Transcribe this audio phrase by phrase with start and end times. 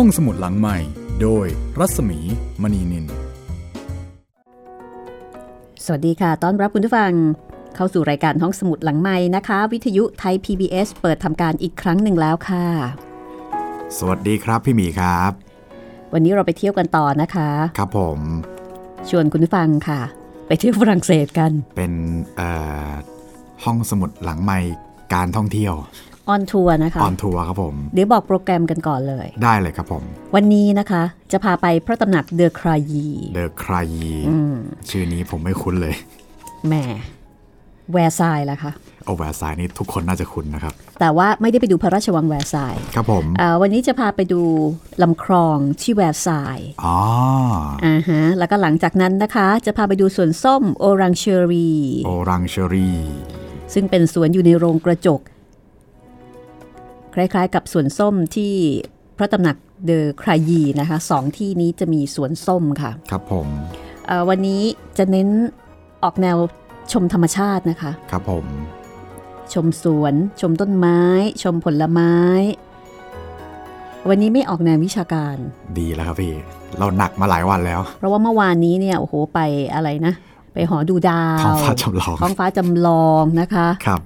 [0.00, 0.78] ห้องสมุดหลังใหม่
[1.22, 1.46] โดย
[1.78, 2.18] รัศมี
[2.62, 3.06] มณีนิน
[5.84, 7.12] สวัสดีค่ะ ต้อนรับคุณผู้ฟัง
[7.74, 12.66] เข้าสู่รายการห้องสมุดหลังใหม่นะคะ วิทยุไทย PBS เปิดทำการอีกครั้งหนึ่งแล้วค่ะ
[13.98, 15.32] สวัสดีครับพี่หมีครับ
[16.12, 18.18] วันนี้เราไปเที่ยวกันต่อนะคะ ครับผม
[19.08, 20.00] ชวนคุณผู้ฟังค่ะ
[20.46, 21.92] ไปเที่ยวฝรั่งเศสกัน เป็น
[22.36, 22.50] เอ่
[22.88, 22.90] อ
[23.64, 24.58] ห้องสมุดหลังใหม่
[25.14, 25.74] การท่องเที่ยว
[26.28, 30.02] on tour นะคะ on tour ครับผมเดี๋ยวบอกโปรแกรมกันก่อนเลย ได้เลยครับผม
[30.34, 31.02] วันนี้นะคะ
[31.32, 33.92] จะพาไปพระตำหนักเดอคลายีเดอคลายี
[34.88, 35.94] ชื่อนี้ผมไม่คุ้นเลย
[36.66, 36.84] แหม
[37.92, 38.72] แวร์ซายละค่ะ
[39.04, 44.42] โอแวร์ซายนี่ทุกคนน่าจะคุ้นนะครับ แต่ว่าไม่ได้ไปดูพระราชวังแวร์ซายครับผมเอ่อวันนี้จะพาไปดู
[45.02, 46.98] ลำคลองที่แวร์ซายอ๋อ
[47.84, 51.70] อ่าฮะแล้วก็หลังจากนั้นนะคะ จะพาไปดูสวนส้ม Orangerie
[52.06, 52.98] โอรังเชอรี่
[53.74, 55.20] ซึ่งเป็นสวนอยู่ในโรงกระจก
[57.16, 58.52] คล้ายๆ กับสวนส้มที่
[59.16, 63.46] พระตำหนักเดอครายีนะคะสองที่นี้จะมีสวนส้มค่ะ ครับผม
[64.06, 64.62] เอ่อวันนี้
[64.98, 65.28] จะเน้น
[66.04, 66.36] ออกแนว
[66.92, 68.46] ชมธรรมชาตินะคะ ครับผม
[69.52, 71.00] ชมสวน ชมต้นไม้
[71.42, 72.12] ชมผลไม้
[74.08, 75.36] วันนี้ไม่ออกแนววิชาการ
[75.78, 76.32] ดีแล้วครับพี่
[76.78, 79.40] เราหนักมาหลายวันแล้ว เพราะว่าเมื่อวานนี้เนี่ยโอ้โหไป
[79.74, 80.14] อะไรนะ
[80.54, 84.00] ไปหอดูดาวท้องฟ้าจำลองท้องฟ้าจำลองนะคะ ครับ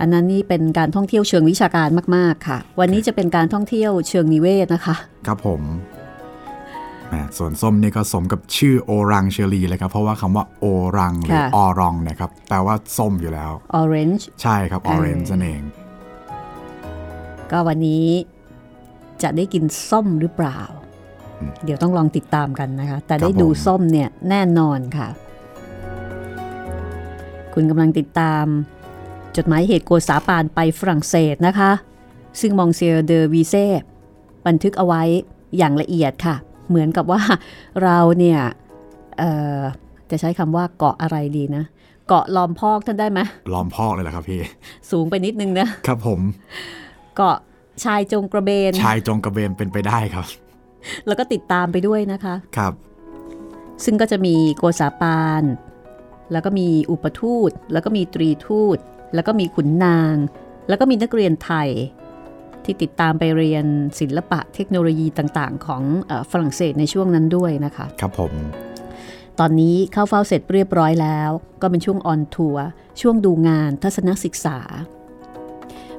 [0.00, 5.62] อันนั้นนี่เป็นการท่องเที่ยวเชิงวิชาการมาก ๆ ค่ะ วันนี้จะเป็นการท่องเที่ยวเชิงนิเวศนะคะ ครับผม
[7.08, 10.66] แหมส่วนส้มนี่ก็สมกับชื่อโอรังเชอรี่เลยครับ เพราะว่าคำว่าโอ
[10.98, 15.62] รังหรือค่ะออรองเนะครับแปลว่าส้มอยู่แล้ว orange ใช่ครับออเรนจ์เออนั่นเอง
[17.50, 18.06] ก็วันนี้
[19.22, 20.60] จะได้กินส้มหรือเปล่า
[21.40, 25.08] อืมเดี๋ยวต้องลองติดตามกันนะคะ แต่ได้ครับผมดูส้มเนี่ยแน่นอนค่ะ
[27.54, 28.44] คุณกำลังติดตาม
[29.36, 31.70] จดหมายเหตุโกษาปานไปฝรั่งเศสนะคะ
[32.40, 33.66] ซึ่งมองเซียเดอวีเซ่
[34.46, 35.02] บันทึกเอาไว้
[35.58, 36.36] อย่างละเอียดค่ะ
[36.68, 37.20] เหมือนกับว่า
[37.82, 38.40] เราเนี่ย
[39.18, 39.60] เอ่อ
[40.10, 41.64] จะใช้คำว่าเกาะอะไรดีนะ
[42.08, 43.20] เกาะลอมพอกท่านได้ไหม
[43.52, 44.40] ล้อมพอกเลยเหรอครับพี่
[44.90, 46.20] สูงไปนิดนึงนะ ครับผม
[47.16, 47.36] เกาะ
[47.84, 50.26] ชายจงกระเบน ชายจงกระเบนเป็นไปได้ครับ
[51.06, 52.72] แล้วก็ติดตามไปด้วยนะคะ ครับ
[53.84, 55.44] ซึ่งก็จะมีโกษาปาน
[56.32, 58.78] แล้วก็มีอุปทูต แล้วก็มีตรีทูต
[59.14, 60.14] แล้วก็มีขุนนาง
[60.68, 61.68] แล้วก็มีนักเรียนไทย
[62.64, 63.64] ที่ติดตามไปเรียน
[64.00, 68.32] ศิลปะเทคโนโลยีต่างๆ ของเออฝรั่งเศสในช่วงนั้นด้วยนะคะ ครับผม
[69.40, 71.30] ตอนนี้เข้าเฝ้าเสร็จเรียบร้อยแล้ว
[71.62, 72.66] ก็เป็นช่วงออนทัวร์
[73.00, 74.58] ช่วงดูงานทัศนศึกษา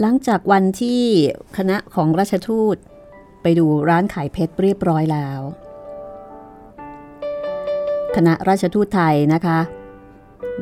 [0.00, 1.02] หลังจากวันที่
[1.56, 2.76] คณะของราชทูต
[3.42, 5.40] ไปดูร้านขายเพชรเรียบร้อยแล้ว
[8.16, 9.58] คณะราชทูตไทยนะคะ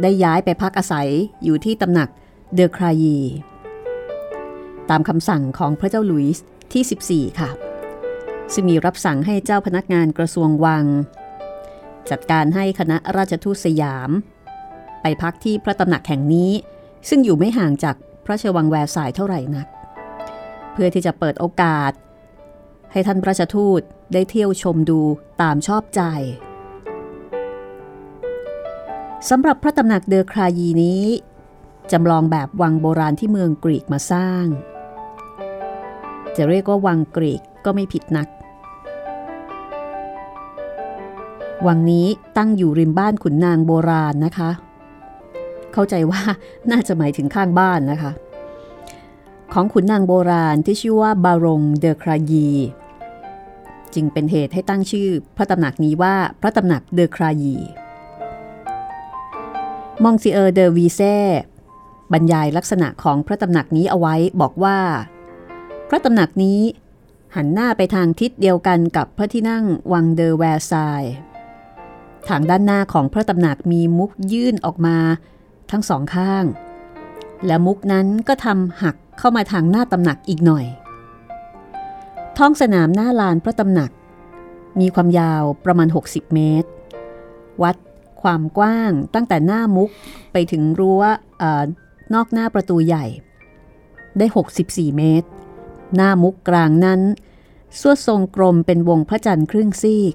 [0.02, 1.08] ได้ย้ายไปพักอาศัย
[1.44, 2.08] อยู่ที่ตำหนัก
[2.54, 3.18] เดอครายี
[4.90, 7.50] ตามคำสั่งของพระเจ้าหลุยส์ที่ 14 ค่ะ
[8.52, 10.84] ซึ่งมีรับสั่งให้เจ้าพนักงานกระทรวงวัง
[12.10, 14.10] จัดการให้คณะราชทูตสยาม
[15.02, 16.50] ไปพักที่พระตำหนักแห่งนี้
[17.08, 17.96] ซึ่งอยู่ไม่ห่างจาก
[18.28, 19.66] ระราชวังแวร์สายเท่าไหร่นัก
[20.72, 21.92] เพื่อที่จะเปิดโอกาส
[22.92, 23.80] ให้ท่านราชทูต
[24.12, 25.00] ได้เที่ยวชมดู
[25.40, 26.02] ตามชอบใจ
[29.28, 31.02] สำหรับพระตำหนักเดอครายีนี้
[31.92, 34.46] จำลองแบบวังโบราณที่เมืองกรีกมาสร้าง
[36.36, 38.28] จะเรียกว่าวังกรีกก็ไม่ผิดนัก
[41.66, 44.50] วังนี้ตั้งอยู่ริมบ้านขุนนางโบราณนะคะ
[45.80, 46.22] เข้าใจว่า
[46.70, 48.12] น่าจะหมายถึงข้างบ้านนะคะ
[49.52, 52.48] ของขุนนางโบราณที่ชื่อว่าบารงเดอครายี
[53.94, 57.56] จึงเป็นเหตุให้ตั้งชื่อพระตำหนักนี้ว่าพระตำหนักเดอครายี
[60.02, 61.16] มองซิเออร์เดอวีเซ่
[62.12, 64.78] บรรยายลักษณะของพระตำหนักนี้เอาไว้บอกว่า
[65.88, 66.60] พระตำหนักนี้
[67.36, 71.02] หันหน้าไปทางทิศเดียวกันกับพระที่นั่งวังเดอแวร์ซาย
[72.28, 74.98] ทางด้านหน้าของพระตำหนักมีมุกยื่นออกมา
[75.70, 76.44] ทั้งสองข้าง
[77.46, 80.66] และมุกนั้นก็ทำหักเข้ามาทางหน้าตำหนักอีกหน่อย
[82.36, 83.90] ท้องสนามหน้าลานพระตำหนัก
[84.80, 86.68] มีความยาวประมาณ 60 เมตร
[87.62, 87.76] วัด
[88.22, 89.90] ความกว้างตั้งแต่หน้ามุก
[90.32, 91.02] ไปถึงรั้ว
[92.14, 93.04] นอกหน้าประตูใหญ่
[94.18, 94.26] ได้
[94.60, 95.28] 64 เมตร
[95.96, 97.00] หน้ามุกกลางนั้น
[97.80, 100.14] สวดทรงกลมเป็นวงพระจันทร์ครึ่งซีก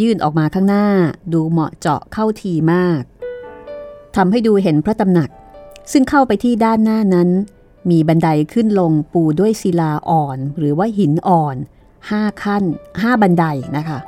[0.00, 0.86] ยื่นออกมาข้างหน้า
[1.32, 3.02] ดูเหมาะเจาะเข้าทีมาก
[4.16, 5.30] ทำให้ดูเห็นพระตำหนัก
[5.92, 7.28] ซึ่งเข้าไปที่ด้านหน้านั้น
[7.90, 11.56] มีบันไดขึ้นลงปูด้วยศิลาอ่อนหรือว่าหินอ่อน
[11.98, 13.44] 5ขั้น5บันได
[13.76, 13.98] นะคะ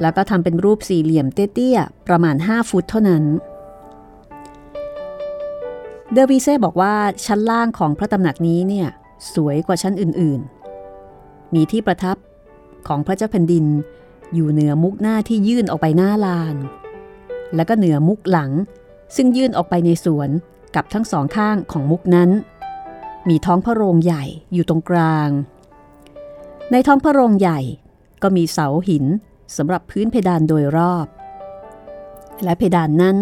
[0.00, 3.24] แล้วก็ทำเป็นรูปสี่เหลี่ยมเตี้ยๆ ประมาณ 5 ฟุตเท่านั้น
[6.12, 6.94] เดอวีเซ่บอกว่า
[7.24, 8.88] ชั้นล่างของพระตำหนักนี้เนี่ย
[9.34, 12.16] สวยกว่าชั้นอื่นๆ มีที่ประทับ
[12.88, 13.64] ของพระเจ้าแผ่นดิน
[14.34, 16.56] อยู่เหนือมุกหน้าที่ยื่นออกไปหน้าลาน
[17.54, 18.50] แล้วก็เหนือมุกหลัง
[19.14, 20.30] ซึ่งยื่นออกไปในสวน
[20.74, 22.30] กับทั้งสองข้างของมุกนั้น
[23.28, 25.28] มีท้องพระโรงใหญ่อยู่ตรงกลาง
[26.72, 27.60] ในท้องพระโรงใหญ่
[28.22, 29.04] ก็มีเสาหิน
[29.56, 31.06] สำหรับพื้นเพดานโดยรอบ
[32.44, 33.16] และเพดานนั้น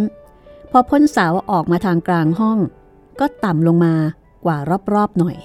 [0.70, 2.58] พอพ้นเสาออกมาทางกลางห้อง
[3.20, 3.94] ก็ต่ำลงมา
[4.44, 4.56] กว่า
[4.92, 5.36] รอบๆหน่อย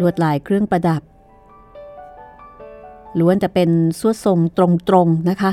[0.00, 1.02] ลวดลายเครื่องประดับ
[3.18, 5.52] ล้วนแต่เป็นสวดทรงตรงๆนะคะ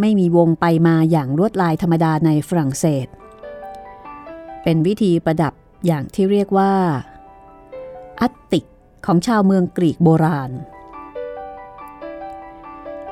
[0.00, 3.06] ไม่มีวงไปมาอย่างลวดลายธรรมดาในฝรั่งเศส
[4.62, 5.52] เป็นวิธีประดับ
[5.86, 6.72] อย่างที่เรียกว่า
[8.20, 8.64] อัตติก
[9.06, 10.50] ของชาวเมืองกรีกโบราณ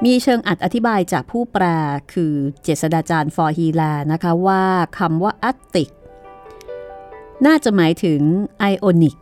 [0.05, 1.65] มีเชิงอรรถอธิบายจากผู้แปล
[2.13, 4.65] คือเจษฎาจารย์ ฟ.ฮีแลร์นะคะว่า
[4.99, 5.91] คำว่าอัตติก
[7.47, 8.21] น่าจะหมายถึง
[8.59, 9.17] ไอโอนิก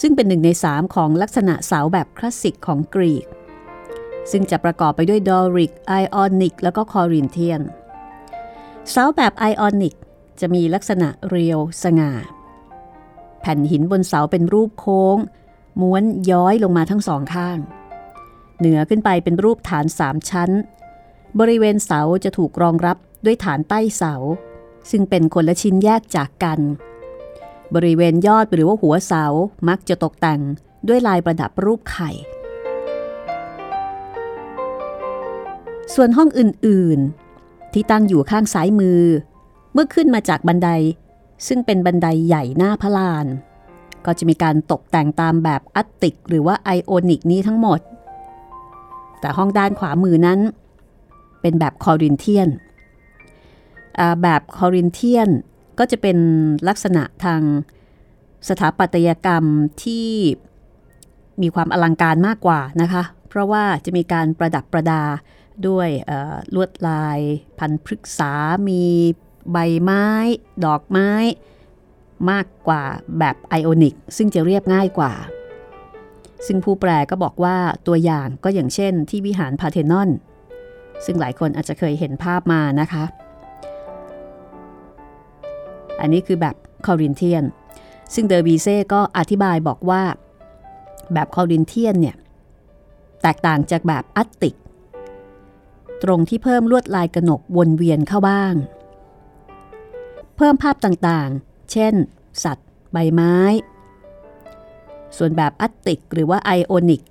[0.00, 3.26] ซึ่งเป็นหนึ่งในสามของลักษณะเสาแบบคลาสสิกของกรีก
[4.30, 7.62] ซึ่งจะประกอบไปด้วยดอริก ไอออนิก แล้วก็คอรินเทียน
[8.90, 9.94] เสาแบบไอออนิก
[10.40, 12.12] จะมีลักษณะเรียวสง่า
[13.40, 15.16] แผ่นหินบนเสาเป็นรูปโค้ง
[15.80, 17.58] ม้วนย้อยลงมาทั้งสองข้าง
[18.58, 20.50] เหนือขึ้นไปเป็นรูปฐานสามชั้น
[21.40, 24.14] บริเวณเสาจะถูกรองรับด้วยฐานใต้เสา
[24.90, 26.60] ซึ่งเป็นคนละชิ้นแยกจากกัน
[27.74, 29.24] บริเวณยอดหรือว่าหัวเสา
[29.68, 30.40] มักจะตกแต่ง
[30.88, 32.10] ด้วยลายประดับรูปไข่
[35.94, 39.00] ส่วนห้องอื่นๆ ที่ตั้งอยู่ข้างซ้ายมือ
[39.72, 40.68] เมื่อขึ้นมาจากบันได
[41.46, 43.26] ซึ่งเป็นบันไดใหญ่หน้าพระลาน
[44.06, 47.80] ก็จะมีการตกแต่งตามแบบอัตติก หรือว่าไอโอนิกนี้ทั้งหมด
[49.20, 50.40] แต่ห้องด้านขวามือนั้น
[51.40, 52.48] เป็นแบบคอรินเทียน
[54.22, 55.30] แบบคอรินเทียน
[55.78, 56.18] ก็จะเป็น
[56.68, 57.40] ลักษณะทาง
[58.48, 59.44] สถาปัตยกรรม
[59.82, 60.08] ที่
[61.42, 65.02] มีความอลังการมากกว่านะคะ เพราะว่าจะมีการประดับประดา
[65.68, 65.88] ด้วย
[66.54, 67.18] ลวดลาย
[67.58, 68.32] พรรณพฤกษา
[68.68, 68.84] มี
[69.52, 70.06] ใบไม้
[70.64, 71.10] ดอกไม้
[72.30, 72.82] มากกว่า
[73.18, 75.12] แบบไอโอนิก ซึ่งจะเรียบง่ายกว่า
[76.46, 77.56] ซึ่งผู้แปลก็บอกว่า
[77.86, 80.10] ตัวอย่างก็อย่างเช่นที่วิหารพาร์เธนอน
[81.04, 83.04] ซึ่งหลายคนอาจจะเคยเห็นภาพมานะคะ
[86.00, 86.54] อันนี้คือแบบ
[86.86, 87.44] คอรินเทียน
[88.14, 90.02] ซึ่งเดอร์บีเซ่ก็อธิบายบอกว่า
[91.12, 92.16] แบบคอรินเทียนเนี่ย
[93.22, 94.54] แตกต่างจากแบบอัตติก
[96.02, 98.54] ตรงที่เพิ่มลวดลายกระหนกวนเวียนเข้าบ้าง
[100.36, 101.94] เพิ่มภาพต่างๆ เช่น
[102.44, 103.36] สัตว์ ใบไม้
[105.16, 107.02] ส่วนแบบอัตติกหรือว่าไอโอนิก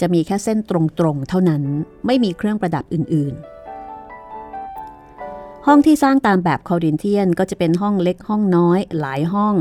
[0.00, 0.72] จะมีแค่เส้นต
[1.04, 1.62] รงๆ เท่านั้น
[2.06, 9.56] ไม่มีเครื่องประดับอื่นๆ ห้องที่สร้างตามแบบคอรินเทียนก็จะเป็นห้องเล็กห้องน้อยหลายห้อง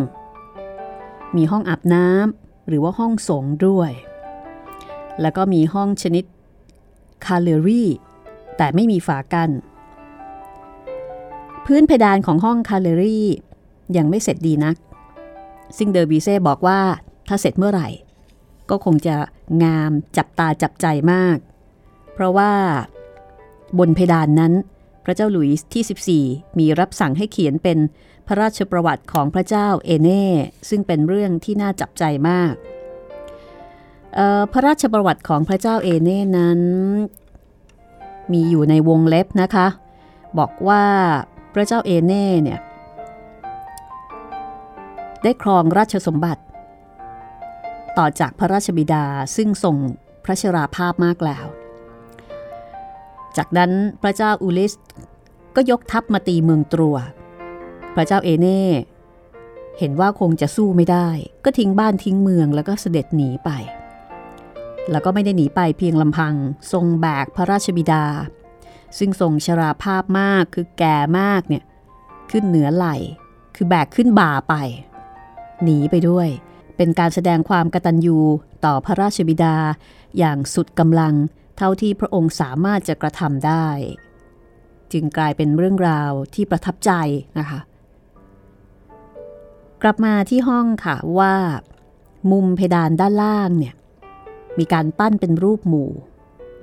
[1.35, 3.91] มีห้องอาบน้ำหรือว่าห้องสรงด้วย
[5.21, 6.23] แล้วก็มีห้องชนิด
[7.25, 7.89] galerie
[8.59, 9.49] แต่ไม่มีฝากั้น
[11.65, 13.27] พื้นเพดานของห้อง galerie
[13.97, 14.75] ยังไม่เสร็จดีนัก
[15.77, 16.79] ซึ่งเดอวีเซ่บอกว่า
[17.27, 17.87] ถ้าเสร็จเมื่อไหร่
[18.69, 19.15] ก็คงจะ
[19.63, 21.37] งามจับตาจับใจมาก
[22.13, 22.51] เพราะว่า
[23.79, 24.53] บนเพดานนั้น
[25.05, 27.77] พระเจ้าหลุยส์ที่ 14 มีรับสั่งให้เขียนเป็น
[28.27, 30.25] พระราชประวัติของพระเจ้าเอเน่
[30.69, 32.53] ซึ่งเป็นเรื่องที่น่าจับใจมาก
[34.51, 36.61] พระราชประวัติของพระเจ้าเอเน่นั้น
[38.33, 39.67] มีอยู่ในวงเล็บนะคะ
[40.39, 40.83] บอกว่า
[41.53, 42.59] พระเจ้าเอเน่เนี่ย
[45.23, 46.41] ได้ครองราชสมบัติ
[47.97, 49.05] ต่อจากพระราชบิดา
[49.35, 49.77] ซึ่งส่ง
[50.25, 51.45] พระชราภาพมากแล้ว
[53.37, 53.71] จากนั้น
[54.01, 54.73] พระเจ้าอุลิส
[55.55, 56.95] ก็ยกทัพมาตีเมืองตรัว
[57.95, 58.63] พระเจ้าเอเน่
[59.79, 61.09] เห็นว่าคงจะสู้ไม่ได้
[61.45, 63.49] ก็ทิ้งบ้านทิ้งเมืองแล้วก็เสด็จหนีไป
[64.91, 66.33] แล้วก็ไม่ได้หนีไปเพียงลำพัง
[66.71, 68.05] ทรงแบกพระราชบิดา
[68.97, 71.63] ซึ่งทรงชราภาพมากคือแก่มากเนี่ย
[72.31, 72.87] ขึ้นเหนือไหล
[73.55, 74.53] คือแบกขึ้นบ่าไป
[75.63, 76.27] หนีไปด้วย
[76.77, 78.19] เป็นการแสดงความกตัญญู
[78.65, 79.55] ต่อพระราชบิดา
[80.17, 81.13] อย่างสุดกำลัง
[81.57, 83.67] เท่าที่พระองค์สามารถจะกระทำได้
[84.91, 86.91] จึงกลายเป็นเรื่องราวที่ประทับใจ
[87.39, 87.59] นะคะ
[89.81, 91.35] กลับมาที่ห้องค่ะว่า
[92.31, 93.75] มุมเพดานด้านล่างเนี่ย
[94.57, 95.89] มีการปั้นเป็นรูปหมู่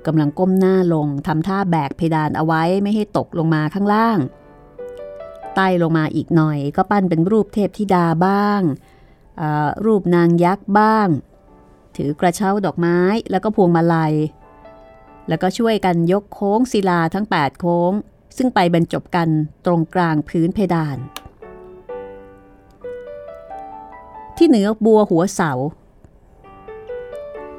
[0.05, 4.19] กำลังก้มหน้าลงทำท่าแบกเพดานเอาไว้ไม่ให้ตกลงมาข้างล่าง
[5.55, 8.61] ใต้ลงมาอีกหน่อย ก็ปั้นเป็นรูปเทพธิดาบ้าง
[9.85, 11.07] รูปนางยักษ์บ้าง
[11.95, 12.99] ถือกระเช้าดอกไม้
[13.31, 14.13] แล้วก็พวงมาลัย
[15.27, 17.91] แล้วก็ช่วยกันยกโค้งศิลาทั้ง 8 โค้ง
[18.37, 19.29] ซึ่งไปบรรจบกัน
[19.65, 20.97] ตรงกลางพื้นเพดาน
[24.37, 25.51] ที่เหนือบัวหัวเสา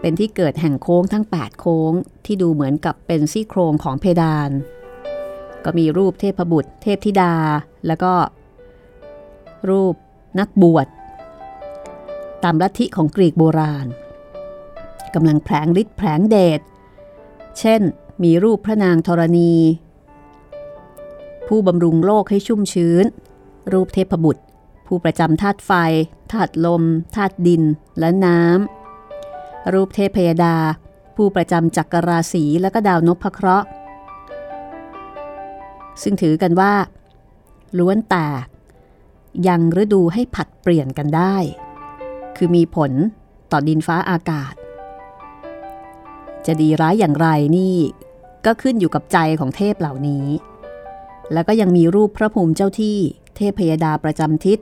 [0.01, 1.93] เป็นที่เกิดแห่งโค้งทั้ง 8 โค้ง
[2.25, 4.51] ที่ดูเหมือนกับเป็นซี่โครงของเพดาน
[5.65, 7.35] ก็มีรูปเทพบุตร เทพธิดา
[7.87, 8.13] แล้วก็
[9.71, 9.95] รูป
[10.39, 10.87] นักบวช
[12.45, 13.87] ตามลัทธิของกรีกโบราณ
[15.15, 16.61] กำลังแผลงฤทธิ์แผลงเดช
[17.59, 17.81] เช่น
[18.23, 19.55] มีรูปพระนางธรณี
[21.49, 23.05] ผู้บำรุงโลกให้ชุ่มชื้น
[23.73, 24.43] รูปเทพบุตร
[24.87, 25.73] ผู้ประจำธาตุไฟ
[26.33, 26.83] ธาตุลม
[27.17, 27.63] ธาตุดิน
[27.99, 28.78] และน้ำ
[29.73, 30.55] รูปเทพพยดา
[31.17, 33.67] ผู้ประจำจักรราศีและก็ดาวนพเคราะห์
[36.03, 36.73] ซึ่งถือกันว่า
[37.79, 38.27] ล้วนแต่
[39.49, 41.37] ยังฤดูให้ผัดเปลี่ยนกันได้
[42.37, 42.93] คือมีผล
[43.53, 44.55] ต่อดินฟ้าอากาศ
[46.47, 47.77] จะดีร้ายอย่างไรนี่
[48.47, 50.27] ก็ขึ้นอยู่กับใจของเทพเหล่านี้
[51.33, 52.99] แล้วก็ยังมีรูปพระภูมิเจ้าที่
[53.37, 54.59] เทพพยดาประจำทิศ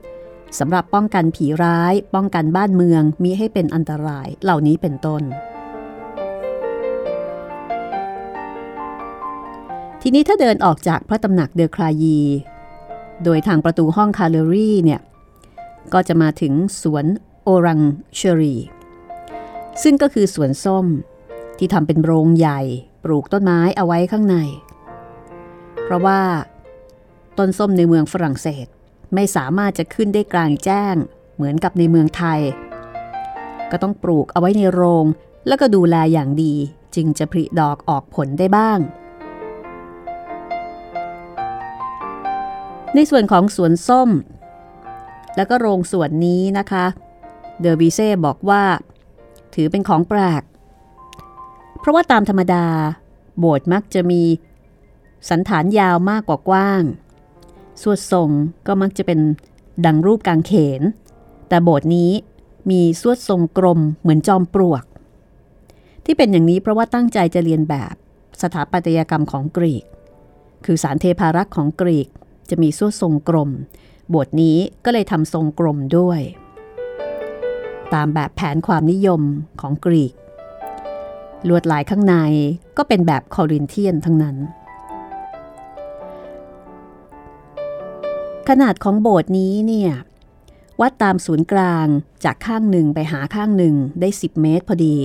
[0.59, 5.23] สำหรับป้องกันผีร้าย ป้องกันบ้านเมืองมีให้เป็นอันตรายเหล่านี้เป็นต้น
[10.03, 12.19] ทีนี้ถ้าเดินออกจากพระตำหนักเดอครายี
[13.25, 15.01] โดยทางประตูห้องคาเลรี่เนี่ย
[15.93, 17.05] ก็จะมาถึงสวน
[17.43, 17.81] โอรัง
[18.15, 18.57] เชอรี
[19.83, 20.87] ซึ่งก็คือสวนส้ม
[21.59, 22.61] ที่ทำเป็นโรงใหญ่
[23.05, 24.37] ปลูกต้นไม้เอาไว้ข้างใน
[25.85, 26.21] เพราะว่า
[27.39, 28.67] ต้นส้มในเมืองฝรั่งเศส
[29.15, 30.95] ไม่สามารถจะขึ้นได้กลางแจ้ง
[31.35, 32.41] เหมือนกับในเมืองไทย
[33.71, 35.07] ก็ต้องปลูกเอาไว้ในโรง
[35.47, 36.55] แล้วก็ดูแลอย่างดี
[36.95, 38.79] จึงจะผลิดอกออกผลได้บ้าง
[42.95, 44.11] ในส่วนของสวนส้ม
[45.37, 46.87] แล้วก็โรงสวนนี้นะคะ
[47.61, 48.63] เดอร์บีเซ่บอกว่า
[49.55, 50.43] ถือเป็นของแปลก
[51.81, 52.67] เพราะว่าตามธรรมดา
[53.39, 54.23] โบสถ์มักจะมี
[55.31, 56.83] สันฐานยาวมากกว่ากว้าง
[57.83, 58.31] สวดทรง
[58.67, 59.21] ก็มักจะเป็น
[59.87, 60.83] ดังรูปกางเขน
[61.49, 62.11] แต่โบสถ์นี้
[62.71, 64.85] มีสวดทรงกลมเหมือนจอมปลวก
[66.05, 67.95] ที่เป็นอย่างนี้เพราะว่าตั้งใจจะเรียนแบบ
[68.43, 69.85] สถาปัตยกรรมของกรีก
[70.65, 72.09] คือสารเทพารักษ์ของกรีก
[72.51, 73.51] จะมีส้วทรงกลม
[74.15, 76.21] บทนี้ก็เลยทำทรงกลมด้วย
[77.95, 79.23] ตามแบบแผนความนิยม
[79.61, 80.13] ของกรีก
[81.49, 82.15] ลวดลายข้างใน
[82.77, 84.37] ก็เป็นแบบคอรินเทียนทั้งนั้น
[88.49, 89.93] ขนาดของโบสถ์นี้เนี่ย
[90.81, 91.87] วัดตามศูนย์กลาง
[92.25, 94.97] จากข้างหนึ่งไปหาข้างหนึ่งได้ 10 เมตรพอดี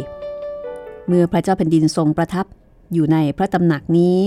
[1.08, 2.46] เมื่อพระเจ้าแผ่นดินทรงประทับ
[2.94, 4.20] อยู่ในพระตำหนักนี้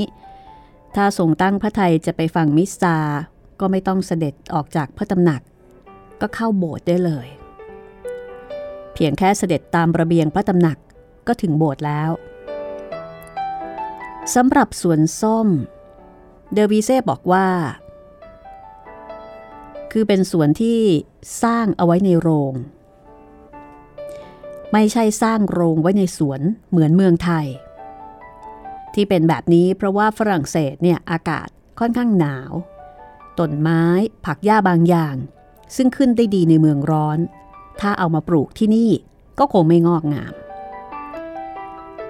[0.97, 2.97] ถ้าทรงตั้งพระไทยจะไปฟังมิสซา
[3.61, 5.41] ก็ไม่ต้องเสด็จออกจากพระตำหนัก
[6.21, 7.27] ก็เข้าโบสถ์ได้เลย
[8.95, 10.79] เพียงแค่เสด็จตามระเบียงพระตำหนัก
[11.27, 12.11] ก็ถึงโบสถ์แล้ว
[14.35, 15.49] สำหรับสวนส้ม
[16.55, 17.47] เดวีเซ่บอกว่า
[19.97, 20.81] คือเป็นสวนที่
[21.43, 22.55] สร้างเอาไว้ในโรง
[24.73, 27.47] ไม่ใช่สร้างโรงไว้ในสวนเหมือนเมืองไทย
[28.95, 31.49] ที่เป็นแบบนี้เพราะว่าฝรั่งเศสเนี่ยอากาศ
[31.81, 32.53] ค่อนข้างหนาว
[33.39, 33.85] ต้นไม้
[34.25, 35.17] ผักหญ้าบางอย่าง
[35.77, 37.19] ซึ่งขึ้นได้ดีในเมืองร้อน
[37.81, 38.91] ถ้าเอามาปลูกที่นี่
[39.39, 40.33] ก็คงไม่งอกงาม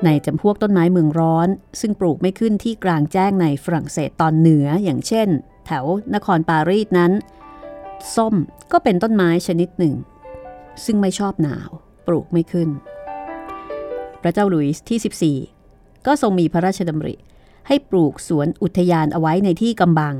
[0.04, 1.48] ในจำพวกต้นไม้เมืองร้อน
[1.80, 5.28] ซึ่งปลูกไม่ขึ้นที่กลางแจ้งในฝรั่งเศสตอนเหนืออย่างเช่น
[5.66, 7.12] แถวนครปารีสนั้น
[8.16, 8.34] ส้ม
[8.72, 9.94] ก็เป็นต้นไม้ชนิดหนึ่ง
[10.84, 11.70] ซึ่งไม่ชอบหนาว
[12.06, 12.68] ปลูกไม่ขึ้น
[14.22, 17.16] พระเจ้าหลุยส์ที่ 14 ก็ทรงมีพระราชดำริ
[17.66, 20.16] ให้ปลูกสวนอุทยานเอาไว้ในที่กำบัง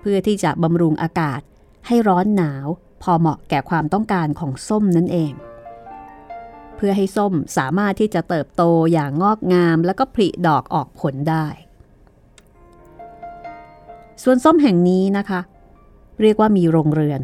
[0.00, 1.40] เพื่อที่จะบำรุงอากาศ
[1.86, 2.66] ให้ร้อนหนาว
[3.02, 5.32] พอเหมาะแก่ความต้องการของส้มนั่นเอง
[6.82, 8.62] พพื่อให้ส้มสามารถที่จะเติบโต
[8.92, 11.46] อย่างงอกงามแล้วก็ผลิดอกออกผลได้
[14.22, 15.40] ส่วนส้มแห่งนี้นะคะ
[16.22, 17.20] เรียกว่ามีโรงเรือน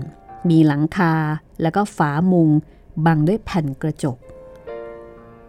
[0.51, 1.15] มีหลังคา
[1.63, 2.49] แล้วก็ฝามุง
[3.07, 4.19] บังด้วยแผ่นกระจก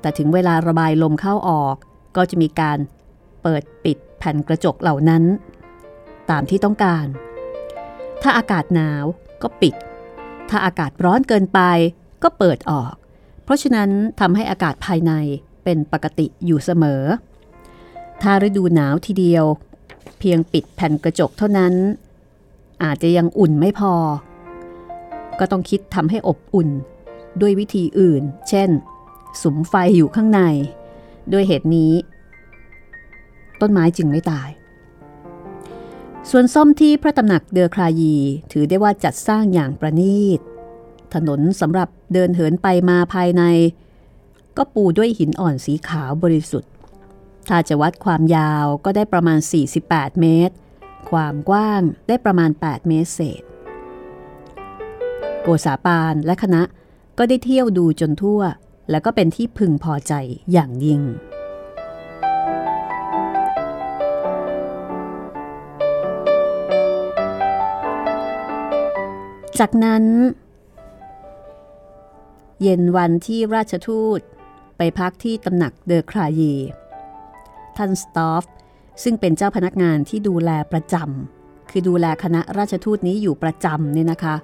[0.01, 1.75] แต่ถึงเวลาระบายลมเข้าออก
[2.15, 2.77] ก็จะมีการ
[3.44, 5.24] เปิดปิดแผ่นกระจกเหล่านั้น
[6.29, 7.06] ตามที่ต้องการ
[8.22, 9.06] ถ้าอากาศหนาว
[9.41, 9.75] ก็ปิด
[10.50, 11.60] ถ้าอากาศร้อนเกินไป
[12.24, 12.94] ก็เปิดออก
[13.44, 13.89] เพราะฉะนั้น
[14.20, 15.12] ทำให้อากาศภายใน
[15.63, 17.03] เป็นปกติอยู่เสมอ
[18.22, 19.46] ถ้าฤดูหนาวทีเดียว
[20.20, 21.74] เพียงปิดแผ่นกระจกเท่านั้น
[22.83, 23.93] อาจจะยังอุ่นไม่พอ
[25.39, 26.69] ก็ต้องคิดทำให้อบอุ่น
[27.41, 28.69] ด้วยวิธีอื่น เช่น
[29.41, 30.41] สุมไฟอยู่ข้างใน
[31.33, 31.93] ด้วยเหตุนี้
[33.62, 34.50] ต้นไม้จึงไม่ตาย
[36.29, 38.15] ส่วนส้มที่พระตำหนักเดอคลายี
[38.51, 40.39] ถือได้ว่าจัดสร้างอย่างประณีต
[41.13, 43.43] ถนนสำหรับเดินเหินไปมาภายใน
[44.57, 46.71] ก็ปูด้วยหินอ่อนสีขาวบริสุทธิ์
[47.48, 49.39] ถ้าจะวัดความยาวก็ได้ประมาณ
[49.79, 50.55] 48 เมตร
[51.10, 53.44] ความกว้างได้ประมาณ 8 เมตรเศษ
[55.41, 56.63] โกษาปานและคณะ
[57.18, 58.41] ก็ได้เที่ยวดูจนทั่ว
[58.91, 60.13] แล้วก็เป็นที่พึงพอใจ
[60.51, 61.01] อย่างยิ่ง
[69.60, 70.03] จากนั้น
[72.62, 74.20] เย็นวันที่ราชทูต
[74.77, 76.53] ไปพักที่ตำหนักเดอครายี
[77.77, 78.46] ท่านสตอฟ
[79.03, 84.36] ซึ่งเป็นเจ้าพนักงานที่ดูแลประจำคือดูแลคณะราชทูตนี้อยู่ประจำเนี่ยนะคะ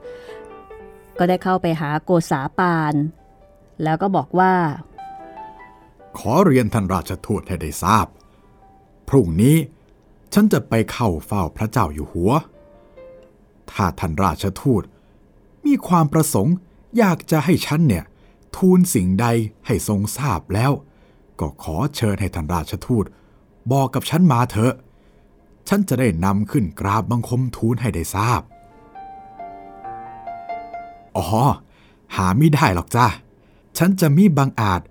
[1.17, 2.93] ก็ได้เข้าไปหาโกษาปาน
[3.83, 4.53] แล้วก็บอกว่า
[6.17, 8.07] ขอเรียนท่านราชทูตให้ได้ทราบ
[9.09, 9.57] พรุ่งนี้
[10.33, 12.31] ฉันจะไปเข้าเฝ้าพระเจ้าอยู่หัว
[13.71, 14.83] ถ้าท่านราชทูต
[15.65, 16.55] มีความประสงค์
[16.97, 18.03] อยากจะให้ฉันเนี่ย
[18.57, 19.27] ทูลสิ่งใด
[19.65, 20.71] ให้ทรงทราบแล้ว
[21.39, 23.05] ก็ขอเชิญให้ท่านราชทูต
[23.71, 24.73] บอกกับฉันมาเถอะ
[25.67, 28.41] ฉันจะได้นำขึ้นกราบบังคมทูลให้ได้ทราบ
[31.17, 31.25] อ๋อ
[32.15, 33.07] หาไม่ได้หรอกจ้า
[33.77, 34.81] ฉันจะมีบางอาจ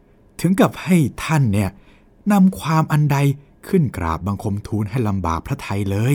[0.40, 1.70] ถึงกับให้ท่านเนี่ย
[2.32, 3.18] นำความอันใด
[3.68, 6.14] ขึ้นกราบบังคมทูลให้ลำบากพระไทยเลย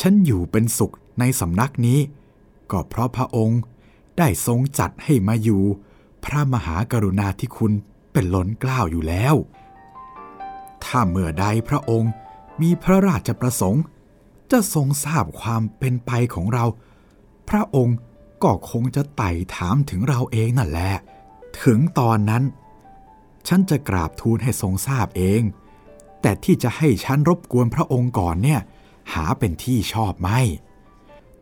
[0.00, 1.98] ฉันอยู่เป็นสุขในสำนักนี้
[2.70, 3.60] ก็เพราะพระองค์
[4.18, 5.62] ได้ทรงจัดให้มาอยู่
[6.24, 7.72] พระมหากรุณาธิคุณ
[8.12, 9.34] เป็นล้นเกล้าวอยู่แล้ว
[10.86, 12.12] ถ้าเมื่อใดพระองค์
[12.62, 13.84] มีพระราชประสงค์
[14.50, 16.64] จะทรงทราบความเป็นไปของเรา
[17.48, 17.96] พระองค์
[18.42, 20.92] ก็คงจะไต่ถามถึงเราเองนั่นแหละ
[21.62, 22.44] ถึงตอนนั้น
[23.48, 25.42] ฉันจะกราบทูลให้ทรงทราบเอง
[26.22, 28.60] แต่ที่จะให้ฉันรบกวนพระองค์ก่อนเนี่ย
[29.12, 30.40] หาเป็นที่ชอบไม่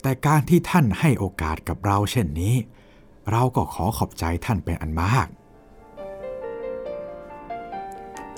[0.03, 2.55] แต่การที่ท่านให้โอกาสกับเราเช่นนี้
[3.31, 5.27] เราก็ขอขอบใจท่านเป็นอันมาก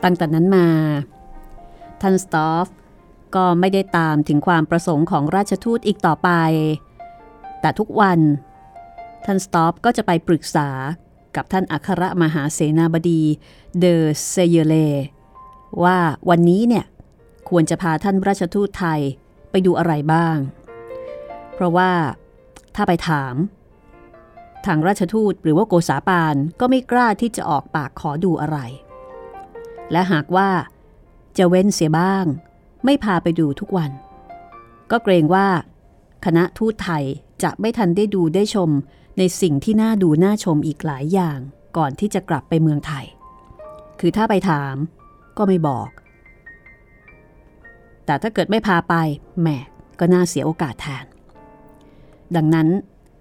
[0.04, 0.68] ตั้งแต่นั้นมา
[2.00, 2.66] ท่านสตอฟ
[3.34, 6.30] ก็ไม่ได้ตามถึงความประสงค์ของราชทูตอีกต่อไป
[7.60, 8.20] แต่ทุกวัน
[9.24, 10.68] ท่านสตอฟก็จะไปปรึกษา
[11.36, 13.22] กับท่านอัครมหาเสนาบดี
[13.78, 14.74] เดอเซเยเล
[15.82, 15.98] ว่า
[16.30, 16.84] วันนี้เนี่ย
[17.48, 19.00] ควรจะพาท่านราชทูตไทย
[19.50, 20.36] ไปดูอะไรบ้าง
[21.54, 21.92] เพราะว่า
[22.74, 23.34] ถ้าไปถาม
[24.66, 28.58] ทางราชทูตหรือว่าโกษาปานก็ไม่กล้าที่จะออกปากขอดูอะไร
[29.92, 30.50] และหากว่า
[31.38, 32.24] จะเว้นเสียบ้าง
[32.84, 33.90] ไม่พาไปดูทุกวัน
[34.90, 35.46] ก็เกรงว่า
[36.24, 37.04] คณะทูตไทย
[37.42, 38.70] จะไม่ทันได้ดูได้ชม
[39.18, 41.38] ในสิ่งที่น่าดูน่าชมอีกหลายอย่าง
[41.76, 43.04] ก่อนที่จะกลับไปเมืองไทย
[44.00, 44.74] คือถ้าไปถาม
[45.38, 45.88] ก็ไม่บอก
[48.06, 48.94] แต่ถ้าเกิดไม่พาไป
[49.40, 49.48] แหม
[49.98, 51.04] ก็น่าเสียโอกาสแทน
[52.36, 52.68] ดังนั้น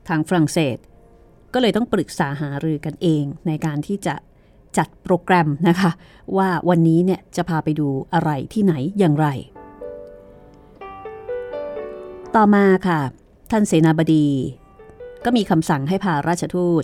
[0.08, 0.78] ทางฝรั่งเศส
[1.54, 4.16] ก็เลยต้องปรึกษาหารือกันเองในการที่จะ
[4.78, 5.92] จัดโปรแกรมนะคะ
[6.38, 9.28] ว่าวันนี้เนี่ยจะพาไปดูอะไรที่ไหนอย่างไร
[12.36, 13.00] ต่อมาค่ะ
[13.52, 14.28] ท่านเสนาบดี
[15.26, 16.84] ก็มีคำสั่งให้พาราชทูต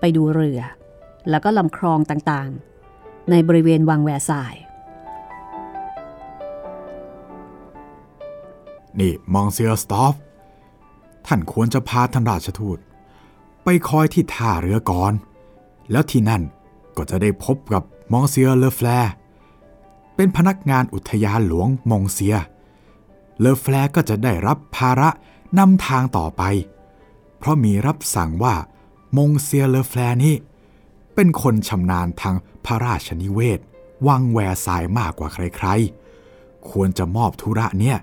[0.00, 0.60] ไปดูเรือ
[1.30, 4.54] แล้วก็ลำคลองต่างๆ ในบริเวณวังแวร์สาย
[9.00, 10.14] นี่มองเซียสตอฟ
[11.26, 12.78] ท่านควรจะพาท่านราชทูต
[13.64, 15.12] ไปคอยที่ท่าเรือก่อน
[15.90, 16.42] แล้วที่นั่น
[16.96, 19.12] ก็จะได้พบกับ monsieur เลอแฟร์
[20.16, 22.36] เป็นพนักงานอุทยานหลวง monsieur
[23.40, 25.10] เลอแฟร์ก็จะได้รับภาระ
[25.58, 26.42] นำทางต่อไป
[27.38, 28.54] เพราะมีรับสั่งว่า
[29.16, 30.34] monsieur เลอแฟร์นี้
[31.14, 33.60] เป็นคนชำนาญทางพระราชนิเวศน์
[34.06, 37.98] วังแวร์ซายมากกว่าใครๆ ควรจะมอบธุระเนี่ย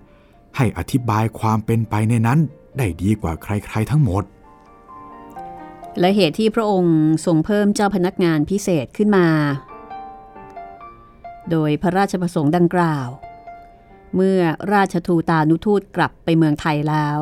[0.58, 2.40] ให้อธิบายความเป็นไปในนั้น
[2.78, 4.24] ได้ดีกว่าใครๆทั้งหมด
[6.00, 9.28] และเหตุที่พระองค์ทรงเพิ่มเจ้าพนักงานพิเศษขึ้นมา
[11.52, 13.08] โดยพระราชประสงค์ดังกล่าว
[14.16, 14.40] เมื่อ
[14.74, 17.20] ราชทูตานุทูตกลับไปเมืองไทยแล้ว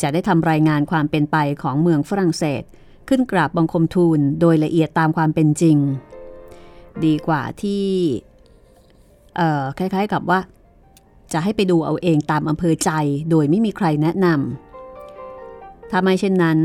[0.00, 2.62] จะได้ทำรายงานความเป็นไปของเมืองฝรั่งเศส
[3.08, 5.76] ขึ้นกราบบังคมทูลโดยละเอียดตามความเป็นจริง
[7.04, 7.84] ดีกว่าที่
[9.78, 10.40] คล้ายๆกับว่า
[11.32, 12.90] จะให้ไปดูเอาเองตามอำเภอใจ
[13.30, 16.58] โดยไม่มีใครแนะนำถ้าไม่เช่นนั้น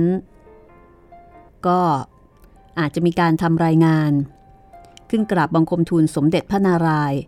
[1.67, 1.80] ก็
[2.80, 4.12] อาจจะมีการทำรายงาน
[5.10, 7.19] ขึ้นกราบบังคมทูลสมเด็จพระนารายณ์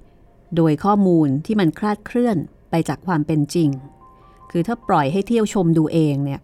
[0.55, 2.37] โดยข้อมูลที่มันคลาดเคลื่อน
[2.69, 3.69] ไปจากความเป็นจริง
[4.51, 6.41] คือถ้าปล่อยให้เที่ยวชมดูเองเนี่ย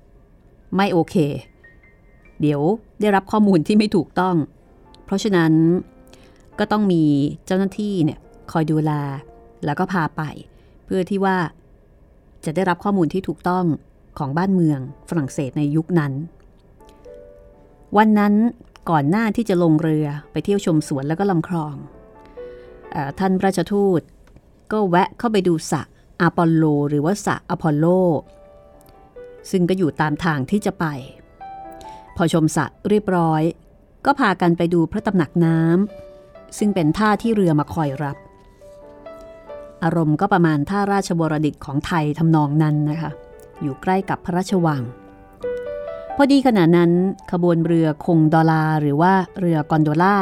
[0.75, 1.15] ไม่โอเค
[2.41, 2.61] เดี๋ยว
[3.01, 4.35] ได้รับข้อมูลที่ไม่ถูกต้อง
[5.05, 5.53] เพราะฉะนั้น
[6.59, 7.03] ก็ต้องมี
[7.45, 8.19] เจ้าหน้าที่เนี่ย
[8.51, 8.91] คอยดูแล
[9.65, 10.21] แล้วก็พาไป
[10.85, 11.37] เพื่อที่ว่า
[12.45, 13.65] จะได้รับข้อมูลที่ถูกต้อง
[14.19, 16.13] ของบ้านเมืองฝรั่งเศสในยุคนั้น
[17.97, 18.33] วันนั้น
[18.89, 21.75] ก่อนหน้าที่จะลงเรือไปเที่ยวชมสวนแล้วก็ลำคลอง
[22.93, 24.01] อท่านราชทูต
[24.71, 25.81] ก็แวะเข้าไปดูสระ
[26.21, 27.85] อพอลโล หรือว่าสระอพอลโล
[29.51, 30.85] ซึ่งก็อยู่ตามทางที่จะไป
[32.15, 33.41] พอชมสระเรียบร้อย
[34.05, 38.17] ก็พากันไปดูพระตำหนักน้ำซึ่งเป็นท่าที่เรือมาคอยรับ
[39.83, 43.11] อารมณ์ก็ประมาณท่าราชบรดิตของไทยทำนองนั้นนะคะ
[43.61, 44.81] อยู่ใกล้กับพระราชวัง
[46.21, 46.91] พอดีขณะนั้น
[47.31, 50.17] ขบวนเรือคงดอลาหรือว่าเรือกอนโดล่า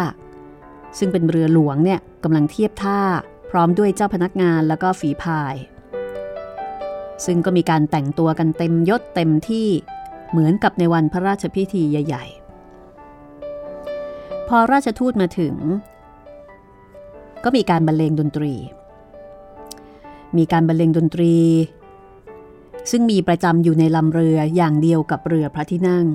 [0.98, 3.00] ซึ่งเป็นเรือหลวงเนี่ยกำลังเทียบท่า
[3.50, 5.56] พร้อมด้วยเจ้าพนักงานแล้วก็ฝีพาย
[7.26, 9.68] ซึ่งก็มีการแต่งตัวกันเต็มยศเต็มที่
[10.32, 12.26] เหมือนกับในวันพระราชพิธีใหญ่
[13.58, 15.56] ๆ พอราชทูตมาถึง
[17.44, 18.54] ก็มีการบรรเลงดนตรี
[20.38, 21.36] มีการบรรเลงดนตรี
[22.92, 26.08] ซึ่งมีประจำอยู่ในลำเรืออย่างเดียวกับเรือพระที่นั่ง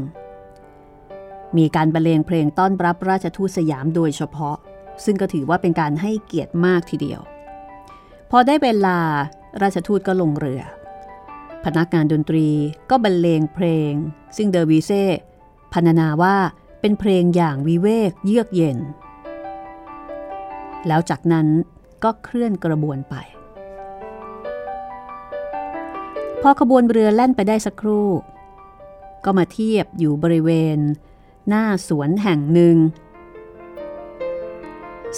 [1.56, 4.56] มีการบรรเลงเพลงต้อนรับราชทูตสยามโดยเฉพาะ
[5.04, 7.20] ซึ่งก็ถือว่าเป็นการให้เกียรติมากทีเดียว
[8.30, 8.98] พอได้เวลา
[9.62, 10.62] ราชทูตก็ลงเรือ
[11.64, 12.48] พนักงานดนตรี
[12.90, 13.92] ก็บรรเลงเพลง
[14.36, 15.04] ซึ่งเดอวิเซ่
[15.72, 16.36] พรรณนาว่า
[16.80, 18.78] เป็นเพลงอย่างวิเวกเยือกเย็น
[20.88, 21.46] แล้วจากนั้น
[22.04, 23.14] ก็เคลื่อนกระบวนไป
[26.44, 28.08] พอขบวนเรือแล่นไปได้สักครู่
[29.24, 30.78] ก็มาเทียบอยู่บริเวณ
[31.48, 32.76] หน้าสวนแห่งหนึ่ง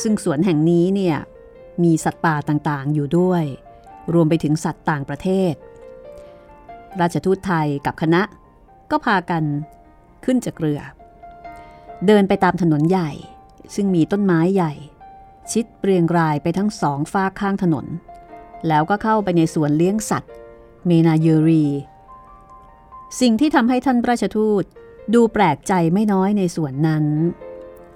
[0.00, 1.16] ซึ่งสวนแห่งนี้เนี่ย
[1.82, 3.44] มีสัตว์ป่าต่างๆ อยู่ด้วย
[4.14, 5.54] รวมไปถึงสัตว์ต่างประเทศ
[7.00, 8.22] ราชทูตไทยกับคณะ
[8.90, 9.44] ก็พากัน
[10.24, 10.80] ขึ้นจากเรือ
[12.06, 13.10] เดินไปตามถนนใหญ่
[13.74, 14.72] ซึ่งมีต้นไม้ใหญ่
[15.52, 17.86] ชิดเรียงรายไปทั้งสองฝ้าข้างถนน
[18.68, 20.32] แล้วก็เข้าไปในสวนเลี้ยงสัตว์
[20.86, 21.64] เมนาเยรี
[23.20, 24.64] สิ่งที่ทำให้ท่านราชทูต
[25.14, 27.04] ดูแปลกใจไม่น้อยในสวนนั้น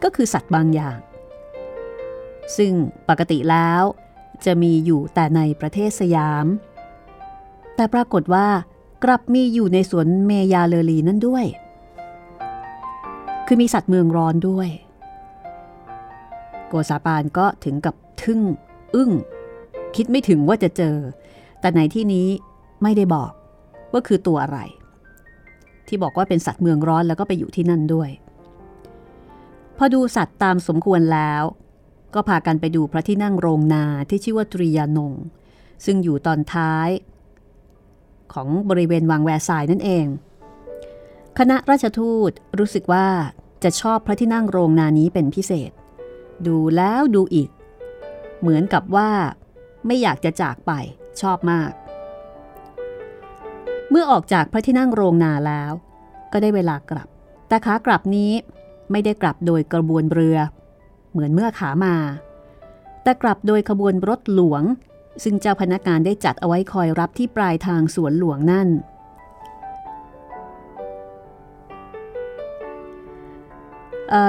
[0.02, 0.98] ก็คือสัตว์บางอย่าง
[2.56, 2.72] ซึ่ง
[3.08, 3.82] ปกติแล้ว
[4.44, 6.46] จะมีอยู่แต่ในประเทศสยาม
[7.76, 8.48] แต่ปรากฏว่า
[9.04, 11.44] กลับมีอยู่ในสวนเมยาเลรีนั่นด้วย
[13.46, 14.68] คือมีสัตว์เมืองร้อนด้วย
[16.68, 18.40] โกษาปานก็ถึงกับทึ่ง
[18.94, 19.10] อึ้ง
[19.96, 20.96] คิดไม่ถึงว่าจะเจอ
[21.60, 22.28] แต่ในที่นี้
[22.82, 23.32] ไม่ได้บอก
[23.92, 24.58] ว่าคือตัวอะไร
[25.88, 28.10] ที่บอกว่าเป็นสัตว์เมืองร้อนแล้วก็ไปอยู่ที่นั่นด้วย
[29.78, 31.42] พอดูสัตว์ตามสมควรแล้ว
[32.14, 35.12] ก็พากันไปดูพระที่นั่งโรงนาที่ชื่อว่าตรียานง
[35.84, 36.88] ซึ่งอยู่ตอนท้าย
[38.32, 40.06] ของบริเวณวังแวร์ซายนั่นเอง
[41.38, 43.06] คณะราชทูตรู้สึกว่า
[43.64, 45.70] จะชอบพระที่นั่งโรงนานี้เป็นพิเศษ
[46.46, 47.50] ดูแล้วดูอีก
[48.40, 49.10] เหมือนกับว่า
[49.86, 50.72] ไม่อยากจะจากไป
[51.20, 51.70] ชอบมาก
[53.90, 55.72] เมื่อออกจากพระที่นั่งโรงนาแล้ว
[56.32, 57.08] ก็ได้เวลากลับ
[57.48, 58.32] แต่ขากลับนี้
[58.90, 60.38] ไม่ได้กลับโดยกระบวนเรือ
[61.10, 61.96] เหมือนเมื่อขามา
[63.02, 64.62] แต่กลับโดยขบวนรถหลวง
[65.22, 68.68] ซึ่งเจ้าพนักงานได้จัดเอาไว้คอยรับที่ปลายทางสวนหลวงนั่น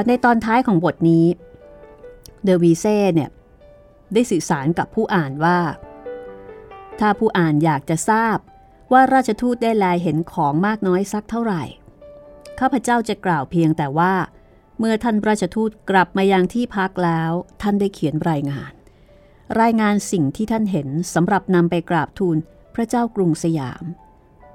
[0.08, 1.26] ในตอนท้ายของบทนี้
[2.44, 3.30] เดวีเซ่เนี่ย
[4.14, 5.60] ได้สื่อสารกับผู้อ่านว่า
[7.00, 8.38] ถ้าผู้อ่านอยากจะทราบ
[8.92, 11.64] ว่าราชทูตได้แลเห็นของมากน้อยสักเท่าไหร่
[12.60, 14.14] ข้าพเจ้าจะกล่าวเพียงแต่ว่า
[14.80, 18.74] เมื่อท่านราชทูตกลับมายังที่พักแล้ว ท่านได้เขียนรายงาน
[19.62, 22.38] รายงานสิ่งที่ท่านเห็นสำหรับนำไปกราบทูล
[22.76, 23.84] พระเจ้ากรุงสยาม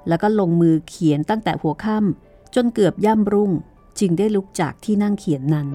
[0.07, 3.51] แล้วก็ลงมือเขียนตั้งแต่หัวค่ำจนเกือบย่ำรุ่ง
[3.99, 5.69] จึงได้ลุกจากที่นั่งเขียนนั้น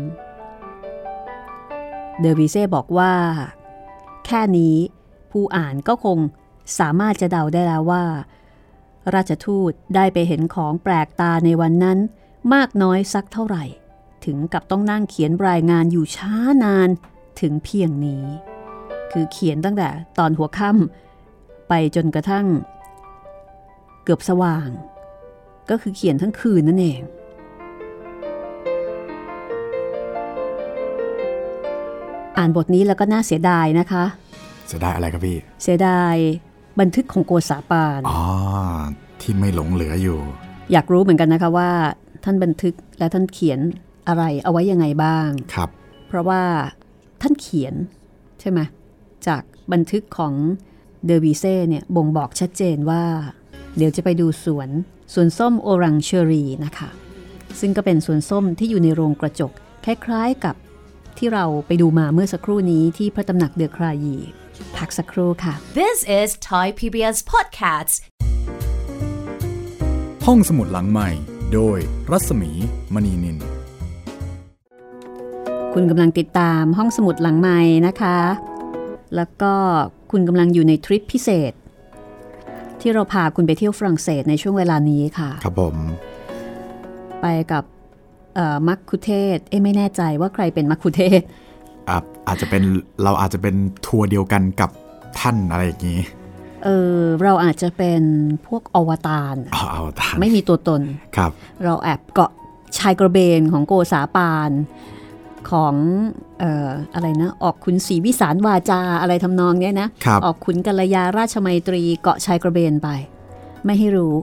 [2.20, 3.12] เดอวิเซ่บอกว่า
[4.26, 4.76] แค่นี้
[5.30, 6.18] ผู้อ่านก็คง
[6.78, 8.04] สามารถจะเดาได้แล้วว่า
[9.14, 11.98] ราชทูตได้ไปเห็นของแปลกตาในวันนั้น
[12.54, 13.64] มากน้อยสักเท่าไหร่
[14.24, 16.32] ถึงกับต้องนั่งเขียนรายงานอยู่ช้า
[16.64, 16.88] นาน
[17.40, 18.24] ถึงเพียงนี้
[19.12, 22.46] คือเขียนตั้งแต่ตอนหัวค่ำไปจนกระทั่ง
[24.04, 24.68] เกือบสว่าง
[25.70, 27.00] ก็คือเขียนทั้งคืนนั่นเอง
[32.36, 34.04] อ่านบทนี้แล้วก็น่าเสียดายนะคะ
[34.70, 36.16] จะได้อะไรครับพี่ เสียดาย
[36.80, 38.20] บันทึกของโกษาปานอ๋อ
[39.20, 40.18] ที่ไม่หลงเหลืออยู่
[40.72, 41.70] อยากรู้เหมือนกันนะคะว่า
[42.24, 43.60] ท่านบันทึกและท่านเขียน
[44.08, 45.70] อะไรเอาไว้ยังไงบ้างครับ
[46.08, 46.42] เพราะว่า
[47.22, 47.74] ท่านเขียน
[48.40, 48.60] ใช่ไหม
[49.26, 50.34] จากบันทึกของ
[51.06, 53.02] เดอวีเซ่เนี่ยบ่งบอกชัดเจนว่า
[53.76, 54.68] เดี๋ยวจะไปดูสวน
[55.14, 56.90] สวนส้มโอรังเชอรีนะคะ
[57.60, 59.52] ซึ่งก็เป็นสวนส้มที่อยู่ในโรงกระจก
[59.84, 60.56] คล้ายๆกับ
[61.18, 64.16] ที่เราไปดูมาเมื่อสักครู่นี้ที่พระตำหนักเดอครายี
[64.76, 67.94] พักสักครู่ค่ะ This is Thai PBS Podcast
[70.26, 71.10] ห้องสมุดหลังใหม่
[71.54, 71.78] โดย
[72.10, 72.50] รัศมี
[72.94, 73.36] มณีนิน
[75.72, 78.18] คุณกำลังติดตามห้องสมุดหลังใหม่นะคะ
[79.16, 79.52] แล้วก็
[80.10, 81.52] คุณกำลังอยู่ในทริปพิเศษ
[82.80, 85.76] ที่เราพาคุณไปเที่ยวฝรั่งเศสในช่วงเวลานี้ค่ะ ครับผม
[87.20, 87.64] ไปกับ
[88.34, 91.26] เอ่อมักคุเทศก์เอ้ไม่แน่ใจว่าใครเป็นมักคุเทศก์
[91.88, 91.96] อะ
[92.28, 92.62] อาจจะเป็น
[93.04, 93.54] เราอาจจะเป็น
[93.86, 94.70] ทัวร์เดียวกันกับ
[95.20, 96.00] ท่านอะไรอย่างนี้
[96.64, 98.02] เออเราอาจจะเป็น
[98.46, 100.82] พวกอวตารเอาเอาท่านไม่มีตัวตน
[101.16, 101.30] ครับ
[101.64, 102.30] เราแอบเกาะ
[102.78, 104.50] ชายกระเบนของโกษาปาน
[105.50, 105.74] ของ
[106.38, 112.88] เอ่ออะไรนะออกขุนศรีวิสารวาจาอะไรทำนองเนี้ยนะครับออกขุนกัลยาราชมัยตรีเกาะชายกระเบนไป
[113.64, 114.14] ไม่ให้รู้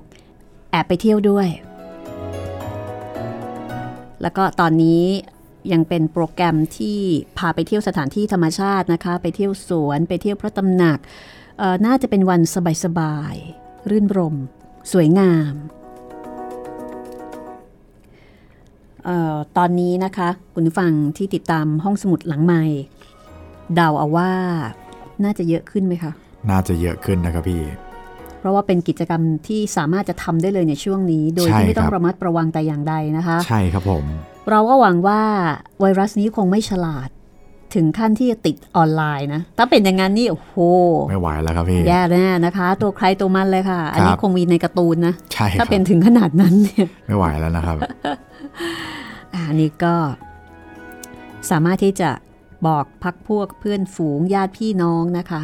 [0.71, 1.47] แอบไปเที่ยวด้วย
[4.21, 5.01] แล้วก็ตอนนี้
[5.71, 6.99] ยังเป็นโปรแกรมที่
[7.37, 10.99] พาไปเที่ยวสถานที่ธรรมชาตินะคะ ไปเที่ยวสวนไปเที่ยวพระตำหนัก
[11.57, 12.41] เอ่อน่าจะเป็นวัน
[12.83, 14.35] สบายๆรื่นรม
[14.91, 15.53] สวยงาม
[19.05, 22.63] เออตอนนี้นะคะ คุณผู้ฟังที่ติดตามห้องสมุดหลังใหม่
[23.75, 24.31] เดาเอาว่า
[25.23, 26.11] น่าจะเยอะขึ้นไหมคะ
[26.49, 27.63] น่าจะเยอะขึ้นนะครับพี่
[28.39, 34.05] เพราะว่าเป็นกิจกรรมที่สามารถจะทำได้เลยในช่วงนี้ โดยใช่ที่ไม่ต้อคงรับระมัดระวังแต่อย่างใดนะคะ ใช่ครับผม
[34.49, 35.21] เราก็หวังว่า
[35.79, 37.09] ไวรัสนี้คงไม่ฉลาด
[37.75, 40.53] ถึงขั้นที่จะติดออนไลน์นะ ถ้าเป็นอย่างนั้นนี่โอ้โห
[41.09, 47.77] ไม่ไหวแล้วครับพี่ แย่แน่นะคะ ตัวใครตัวมันเลยค่ะ อันนี้ครับคงมีในการ์ตูนนะ ใช่คถ้ารับเป็นถึงขนาดนั้นเนี่ยไม่ไหวแล้วนะครับ
[49.33, 49.95] อะอันนี้ก็
[51.51, 52.09] สามารถที่จะ
[52.67, 55.41] บอกพักพวกเพื่อนฝูงญาติพี่น้องนะคะ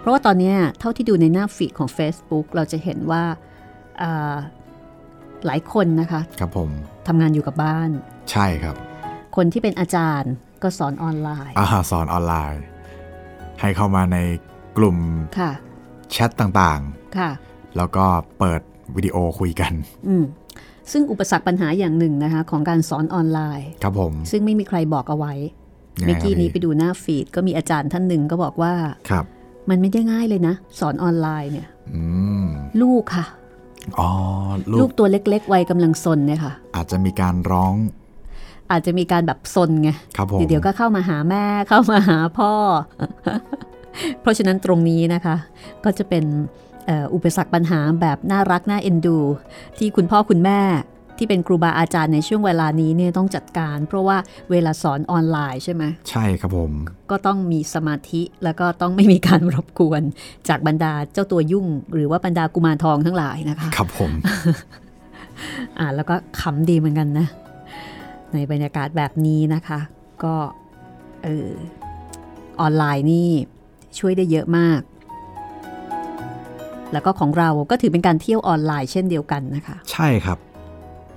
[0.00, 3.22] เพราะว่าตอนเนี้ยเท่าที่ดูในหน้าฟีดของ Facebook เราจะเห็นว่า
[4.02, 4.34] อ่า
[5.46, 6.70] หลายคนนะคะ ครับผม
[7.06, 7.90] ทำงานอยู่กับบ้าน
[8.30, 8.76] ใช่ครับ
[9.36, 12.62] คนที่เป็นอาจารย์ก็สอนออนไลน์อาสอนออนไลน์
[13.60, 14.18] ให้เข้ามาใน
[14.78, 14.96] กลุ่ม
[15.38, 15.52] ค่ะ
[16.12, 16.80] แชทต่าง
[17.18, 18.04] ค่ะๆแล้วก็
[18.38, 18.60] เปิด
[18.96, 19.72] วิดีโอคุยกัน
[20.08, 20.24] อืม
[20.92, 25.34] ซึ่งอุปสรรคปัญหาอย่างหนึ่งนะคะ ของการสอนออนไลน์ ครับผม ซึ่งไม่มีใครบอกเอาไว้
[26.00, 28.72] ยังไงเมื่อกี้ครับนี้พี่ไปดูหน้าฟีดก็มีอาจารย์ท่านหนึ่งก็บอกว่า
[29.10, 29.24] ครับ
[29.70, 32.02] มันไม่ได้ง่ายเลยนะ สอนออนไลน์เนี่ยอื
[32.44, 32.46] ม
[32.82, 33.41] ลูกค่ะอ๋อ
[34.70, 37.74] ลูลูกกตัวเล็ก ๆ วัยกำลังซนเนี่ยค่ะ อาจจะมีการร้อง
[38.70, 42.52] อาจจะมีการแบบซนไงครับผมเดี๋ยวๆก็เข้ามาหาแม่เข้ามาหาพ่อ
[44.20, 45.36] เพราะฉะนั้นตรงนี้นะคะ
[45.84, 46.24] ก็จะเป็น
[46.86, 49.18] เอ่ออุปสรรคปัญหาแบบน่ารักน่าเอ็นดู
[49.78, 50.60] ที่คุณพ่อคุณแม่
[51.22, 54.16] ที่เป็นครูบาอาจารย์ในช่วงเวลานี้เนี่ยต้องจัดการ เพราะว่า
[54.50, 56.72] เวลาสอนออนไลน์ใช่ไหมใช่ครับผม
[57.10, 60.02] ก็ต้องมีสมาธิแล้วก็ต้องไม่มีการรบกวน
[60.48, 64.12] จากบรรดาเจ้าตัวยุ่ง หรือว่าบรรดากุมารทองทั้งหลายนะคะครับผม
[65.78, 67.26] อ่านแล้วก็ขำดีเหมือนกันนะ
[68.32, 69.80] ในบรรยากาศแบบนี้นะคะ
[70.24, 70.34] ก็
[71.24, 71.48] เออ
[72.60, 73.28] ออนไลน์นี่
[73.98, 74.80] ช่วยได้เยอะมาก
[76.92, 80.38] แล้วก็ของเราก็ถือเป็นการเที่ยวออนไลน์เช่นเดียวกันนะคะ ใช่ครับ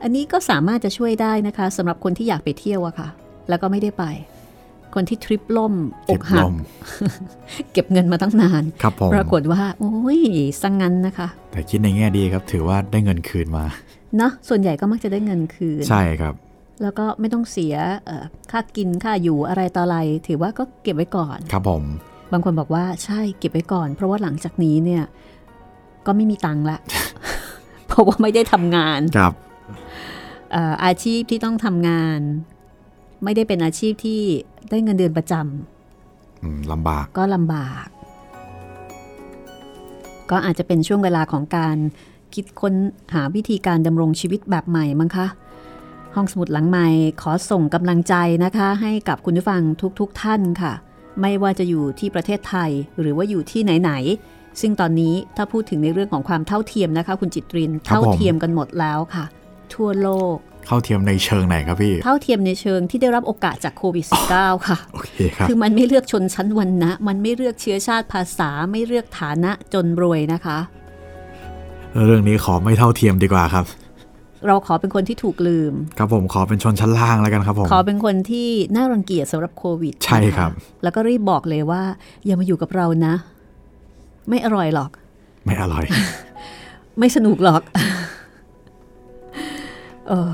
[0.03, 3.07] อันนี้ก็สามารถจะช่วยได้นะคะสำหรับคนที่อยากไปเที่ยวอะค่ะ
[3.49, 4.03] แล้วก็ไม่ได้ไป
[4.95, 5.73] คนที่ทริปล่ม
[6.09, 6.55] อเก็บกหัลกม
[7.73, 10.19] เก็บเงินมาตั้งนานครับผมปรากฏว่า โอ้ย
[10.61, 13.65] สังงั้นนะคะ แต่คิดในแง่ดีครับ ถือว่าได้เงินคืนมา
[14.17, 16.33] เนาะส่วนใหญ่ก็มักจะได้เงินคืน ใช่ครับ
[16.81, 21.83] แล้วก็ไม่ต้องเสียเอ่อค่ากินค่าอยู่อะไรต่ออะไร ถือว่าก็เก็บไว้ก่อน ครับผม
[22.31, 25.03] บางคนบอกว่าใช่เก็บไว้ก่อน เพราะว่าหลังจากนี้เนี่ย
[26.05, 26.77] ก็ไม่มีตังค์ละ
[27.87, 32.19] เพราะว่าไม่ได้ทำงานครับเอ่ออาชีพที่ต้องทำงาน
[33.23, 34.21] ไม่ได้เป็นอาชีพที่
[34.69, 35.33] ได้เงินเดือนประจ
[36.43, 37.85] อืมลำบากำก็ลำบาก
[40.31, 41.77] ก็อาจจะเป็นช่วงเวลาของการ
[42.33, 42.73] คิดค้น
[43.13, 45.27] หาวิธีการดำรงชีวิตแบบใหม่มั้งคะ
[46.15, 46.87] ห้องสมุดหลังใหม่
[47.21, 49.61] ขอส่งกำลังใจนะคะ ให้กับคุณผู้ฟัง
[49.99, 50.73] ทุกๆทท่านค่ะ
[51.21, 59.25] ไม่ว่าจะอยู่ที่ประเทศไทยหรือว่าอยู่ที่ไหนๆซึ่งตอนนี้ถ้าพูดถึงในเรื่องของความเท่าเทียมนะคะ คุณจิตรินครับผมเท่าเทียมกันหมดแล้วค่ะ
[59.75, 70.57] ทั่วโลกเข้าเทียมในเชิงไหนครับพี่ เท่าเทียมในเชิงที่ได้รับโอกาสจากโควิด -19 ค่ะ โอเคครับ คือมันไม่เลือกชนชั้นวรรณะ มันไม่เลือกเชื้อชาติภาษา ไม่เลือกฐานะจนรวยนะคะ
[72.05, 73.65] เรื่องนี้ขอไม่เท่าเทียมดีกว่าครับ
[74.47, 81.81] เราขอเป็นคนที่ถูกลืม ครับผมขอเป็นชนชั้นล่างแล้วกันครับผม ขอเป็นคนที่น่ารังเกียจสำหรับโควิด ใช่ครับนะะแล้วก็รีบบอกเลยว่า
[82.25, 83.13] อย่ามาอยู่กับเรานะ
[84.29, 84.91] ไม่อร่อยหรอก
[85.45, 85.85] ไม่อร่อย
[86.99, 87.61] ไม่สนุกหรอก
[90.09, 90.33] เออ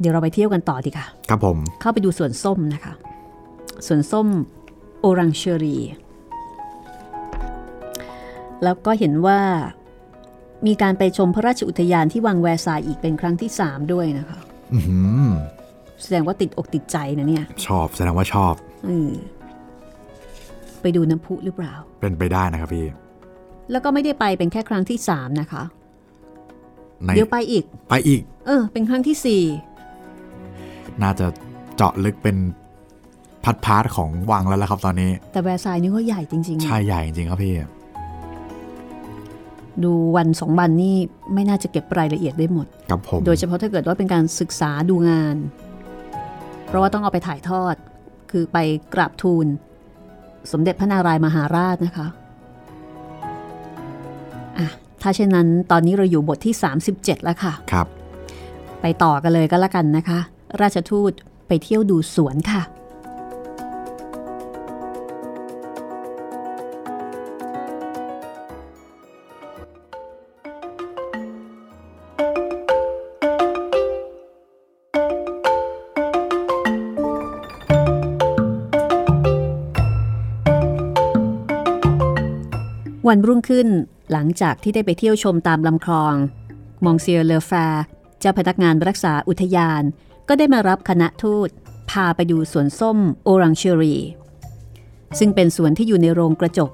[0.00, 2.92] เดี๋ยวเราไปเที่ยวกันต่อดีค่ะ ครับผม เข้าไปดูสวนส้มนะคะ
[3.86, 4.26] สวนส้ม
[5.00, 5.78] โอรังเชอรี
[8.64, 9.40] แล้วก็เห็นว่า
[10.66, 14.38] มีการไปชมพระราชอุทยานที่วังแวร์ซายน์อีกเป็นครั้งที่3ด้วยนะคะ
[14.72, 15.30] อื้อหือ
[16.02, 18.54] แสดงว่าติดอกติดใจนะเนี่ย ชอบแสดงว่าชอบ
[18.86, 19.12] เออ
[20.82, 22.86] ไปดูน้ำพุหรือเปล่า เป็นไปได้นะครับพี่
[23.70, 25.62] แล้วก็ไม่ได้ไปเป็นแค่ครั้งที่3นะคะ
[27.04, 29.16] ในเดี๋ยวไปอีก ไปอีก เออ เป็นครั้งที่
[31.02, 31.26] น่าจะ
[31.76, 32.36] เจาะลึกเป็น
[33.44, 37.54] part part ของวังแล้วละครับตอนนี้4แต่แวร์ซายน์นี่ก็ใหญ่จริงๆนะชายใหญ่จริงๆครับพี่
[39.84, 40.96] ดูวันสองวันนี่
[41.34, 45.36] ไม่น่าจะเก็บรายละเอียดได้หมดครับผมโดยเฉพาะถ้าเกิดว่าเป็นการศึกษาดูงาน
[46.66, 47.74] เพราะว่าต้องเอาไปถ่ายทอด
[48.30, 48.58] คือไป
[48.94, 49.46] กราบทูล
[50.52, 52.17] สมเด็จพระนารายมหาราชนะคะอะ
[55.02, 56.54] ถ้าเช่นนั้นตอนนี้เราอยู่บทที่
[56.90, 57.86] 37 แล้วค่ะ ครับ
[58.80, 60.18] ไปต่อกันเลยก็แล้วกันนะคะ
[60.60, 61.12] ราชทูต
[61.48, 62.62] ไปเที่ยวดูสวนค่ะ
[83.08, 83.68] วันรุ่งขึ้น
[84.12, 86.14] หลังจากที่ได้ไปเที่ยวชมตามลำคลอง
[86.84, 87.84] มองเซียเลอแฟร์
[88.20, 89.82] เจ้าพนักงานรักษาอุทยาน
[90.28, 91.48] ก็ได้มารับคณะทูต
[91.90, 93.96] พาไปดูสวนส้มโอรังเชอรี
[95.18, 96.70] ซึ่งเป็นสวนที่อยู่ในโรงกระจก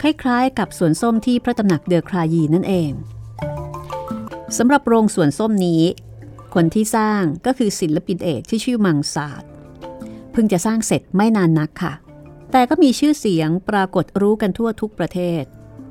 [0.00, 2.92] คล้ายๆ กับสวนส้มที่พระตำหนักเดอครายีนั่นเอง
[4.58, 5.82] สำหรับโรงสวนส้มนี้
[6.54, 9.42] คนที่สร้างก็คือศิลปินเอกที่ชื่อมังสาด
[10.32, 11.92] เพิ่งจะสร้างเสร็จไม่นานนักค่ะ
[12.52, 15.44] แต่ก็มีชื่อเสียงปรากฏรู้กันทั่วทุกประเทศ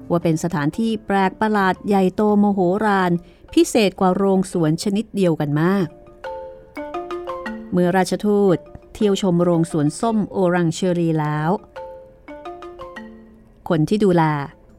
[0.09, 3.11] ว่าเป็นสถานที่แปลกประหลาดใหญ่โตโมโหราน
[3.53, 5.87] พิเศษกว่าโรงสวนชนิดเดียวกันมาก
[7.71, 8.57] เมื่อราชทูต
[8.93, 11.49] เที่ยวชมโรงสวนส้มโอรังเชอรีแล้ว
[13.69, 14.23] คนที่ดูแล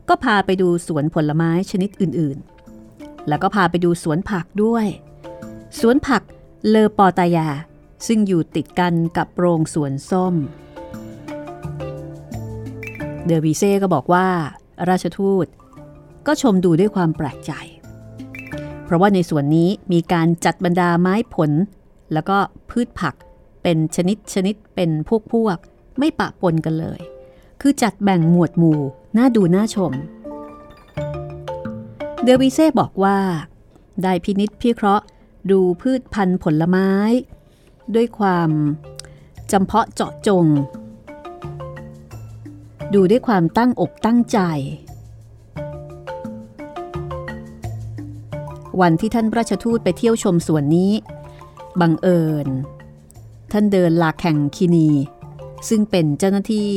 [0.09, 4.87] ก็พาไปดูสวนผลไม้ชนิดอื่นๆ แล้วก็พาไปดูสวนผักด้วย
[5.81, 6.23] สวนผัก
[6.69, 7.49] เลอปอตายา
[8.07, 10.35] ซึ่งอยู่ติดกันกับโรงสวนส้ม
[13.27, 14.29] เดอวีเซ่ก็บอกว่า
[14.89, 15.47] ราชทูต
[16.27, 17.53] ก็ชมดูด้วยความแปลกใจ
[18.85, 21.51] เพราะว่าในส่วนนี้มีการจัดบรรดาไม้ผล
[22.12, 22.37] แล้วก็
[22.71, 23.15] พืชผัก
[23.62, 25.57] เป็นชนิดชนิดเป็นพวกพวก
[25.99, 27.01] ไม่ปะปนกันเลย
[27.61, 28.81] คือจัดแบ่งหมวดหมู่
[29.17, 29.93] น่าดูน่าชม
[32.25, 33.19] เดวีเซ่บอกว่า
[34.03, 35.05] ได้พินิษพิเคราะห์
[35.51, 36.91] ดูพืชพันธุ์ผลไม้
[37.95, 38.51] ด้วยความ
[39.53, 40.47] จำเพาะเจาะจง
[42.94, 44.38] ดูด้วยความตั้งอกตั้งใจ
[48.81, 50.92] วันที่ท่านราชทูตไปเที่ยวชมสวนนี้
[51.81, 52.49] บังเอิญ
[53.53, 54.88] ท่านเดินลาแข่งคินี
[55.68, 56.72] ซึ่งเป็นเจ้าหน้าที่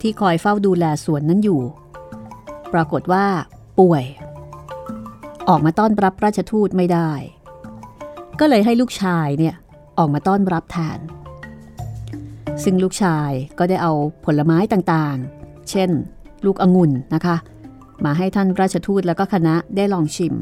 [0.00, 1.62] ที่คอยเฝ้าดูแลสวนนั้นอยู่
[2.72, 3.26] ปรากฏว่า
[3.78, 4.04] ป่วย
[5.48, 7.10] ออกมาต้อนรับราชทูตไม่ได้
[8.40, 9.54] ก็เลยให้ลูกชายเนี่ย
[9.98, 10.98] ออกมาต้อนรับแทน
[12.62, 13.92] ซึ่งลูกชายก็ได้เอา
[14.24, 15.90] ผลไม้ต่างๆ เช่น
[16.44, 17.36] ลูกองุ่นนะคะ
[18.04, 20.34] มาให้ท่านราชทูตแล้วก็คณะได้ลองชิม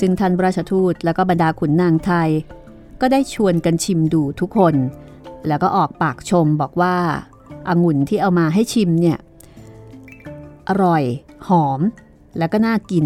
[0.00, 2.28] ซึ่งท่านราชทูตแล้วก็บรรดาขุนนางไทย
[3.00, 4.74] ก็ได้ชวนกันชิมดูทุกคน
[5.48, 6.96] แล้วก็ออกปากชมบอกว่า
[7.68, 9.18] องุ่นที่เอามาให้ชิมเนี่ย
[10.68, 11.02] อร่อย
[11.48, 11.80] หอม
[12.38, 13.04] แล้วก็น่ากิน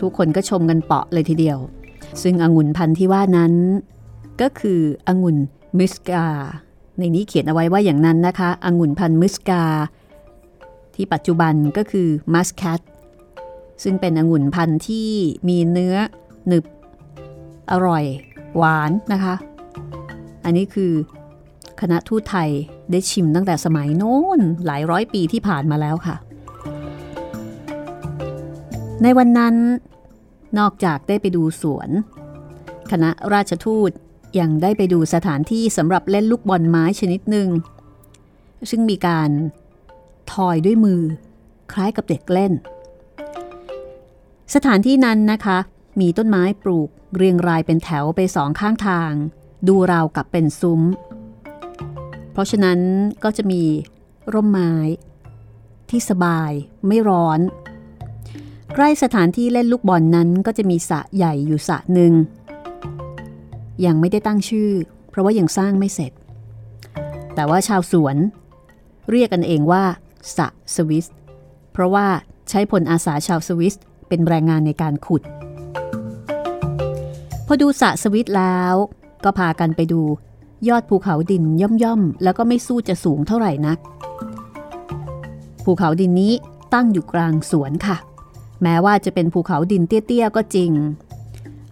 [0.00, 1.58] ทุกคนก็ชมกันเปาะเลยทีเดียว
[2.22, 3.52] ซึ่งองุ่นพันธุ์ที่ว่านั้น
[4.40, 5.36] ก็คือองุ่น
[5.78, 6.24] มิสกา
[6.98, 9.62] ในนี้เขียนเอาไว้ว่าอย่างนั้นนะคะองุ่นพันธุ์มิสกา
[10.94, 12.80] ที่ปัจจุบันก็คือมัสแคัต
[13.82, 15.10] ซึ่งเป็นองุ่นพันธุ์ที่
[15.48, 15.96] มีเนื้อ
[16.46, 16.64] หนึบ
[17.70, 18.04] อร่อย
[18.56, 19.34] หวานนะคะ
[20.44, 20.92] อันนี้คือ
[21.80, 22.50] คณะทูตไทย
[22.90, 26.16] ได้ชิมตั้งแต่สมัยโน้นหลายร้อยปีที่ผ่านมาแล้วค่ะ
[29.02, 29.54] ในวันนั้น
[30.58, 31.88] นอกจากได้ไปดูสวน
[32.90, 33.90] คณะราชทูต
[34.38, 37.48] ยังได้ไปดูสถานที่สำหรับเล่นลูกบอลไม้ชนิดหนึ่ง
[38.70, 39.30] ซึ่งมีการ
[40.32, 41.02] ทอยด้วยมือ
[41.72, 42.52] คล้ายกับเด็กเล่น
[44.54, 45.58] สถานที่นั้นนะคะ
[46.00, 49.12] มีต้นไม้ปลูกเรียงรายเป็นแถวไปสองข้างทาง
[49.68, 50.82] ดูราวกับเป็นซุ้ม
[52.32, 52.78] เพราะฉะนั้น
[53.24, 53.62] ก็จะมี
[54.32, 54.72] ร่มไม้
[55.90, 56.50] ที่สบาย
[56.86, 57.40] ไม่ร้อน
[58.74, 62.12] ใกล้สถานที่เล่นลูกบอลนนั้นก็จะมีสระใหญ่อยู่สระหนึ่ง
[63.84, 64.70] ยังไม่ได้ตั้งชื่อ
[65.10, 66.12] เพราะว่ายังสร้างไม่เสร็จ
[67.34, 68.16] แต่ว่าชาวสวน
[69.10, 69.84] เรียกกันเองว่า
[70.36, 71.06] สระสวิส
[71.72, 72.06] เพราะว่า
[72.48, 73.74] ใช้ผลอาสาชาวสวิส
[74.08, 75.22] เป็นแรงงานในการขุด
[77.46, 78.74] พอดูสระสวิตแล้ว
[79.24, 80.02] ก็พากันไปดู
[80.68, 83.78] ยอดภูเขาดินย่อมๆ แล้วก็ไม่สู้จะสูงเท่าไหร่นัก
[85.64, 86.32] ภูเขาดินนี้
[86.74, 87.96] ตั้งอยู่กลางสวนค่ะ
[88.62, 90.70] แม้ว่าจะเป็นภูเขาดินเตี้ยๆ ก็จริง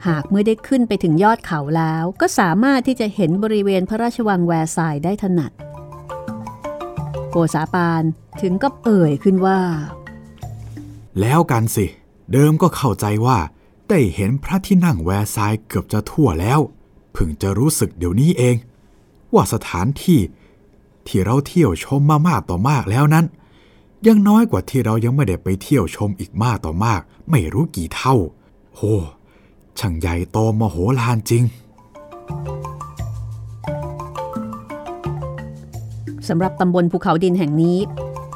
[0.07, 5.53] หากเมื่อได้ขึ้นไปถึงยอดเขาแล้ว ก็สามารถที่จะเห็นบริเวณพระราชวังแวร์ซายได้ถนัด
[7.31, 8.03] โกษาปาน
[8.41, 9.61] ถึงก็เอ่ยขึ้นว่า
[11.21, 11.87] แล้วกันสิ
[12.33, 13.39] เดิมก็เข้าใจว่า
[13.89, 16.61] ได้เห็นพระที่นั่งแวร์ซายเกือบจะทั่วแล้ว
[17.13, 18.57] เพิ่งจะรู้สึกเดี๋ยวนี้เอง
[19.35, 20.21] ว่าสถานที่
[21.07, 23.27] ที่เราเที่ยวชมมามากต่อมากแล้วนั้น
[24.07, 27.01] ยังน้อยกว่าที่เรายังไม่ได้ไปเที่ยวชมอีกมากต่อมาก
[27.31, 28.15] ไม่รู้กี่เท่า
[28.77, 28.81] โห
[29.79, 31.43] ช่างใหญ่โตมโหฬารจริง
[36.29, 37.79] สำหรับตำบลภูเขาดินแห่งนี้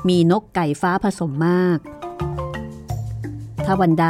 [0.08, 1.78] มีนกไก่ฟ้าผสมมาก
[3.64, 4.08] ถ้าวันใด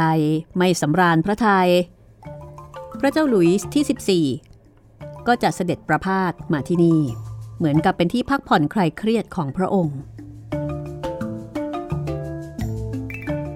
[0.57, 1.69] ไม่สำราญพระไทย
[2.99, 7.01] พระเจ้าหลุยส์ที่ 14 ก็จะเสด็จประพาสมาที่นี่
[7.57, 9.97] เหมือนกับเป็นที่พักผ่อนคลายเครียดของพระองค์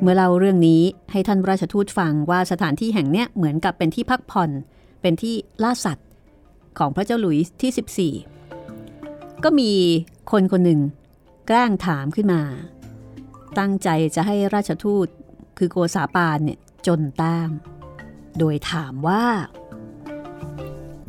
[0.03, 0.81] เมื่อเล่าเรื่องนี้
[1.11, 4.49] ให้ท่านราชทูตฟังว่าสถานที่แห่งเนี้ยเหมือนกับเป็นที่พักผ่อน
[5.01, 6.07] เป็นที่ล่าสัตว์
[6.77, 9.71] ของพระเจ้าหลุยส์ที่ 14 ก็มี
[10.31, 10.81] คนคนหนึ่ง
[11.47, 12.41] แกล้งถามขึ้นมา
[13.59, 15.07] ตั้งใจจะให้ราชทูต
[15.57, 17.49] คือโกษาปานเนี่ยจนต้ม
[18.37, 19.25] โดยถามว่า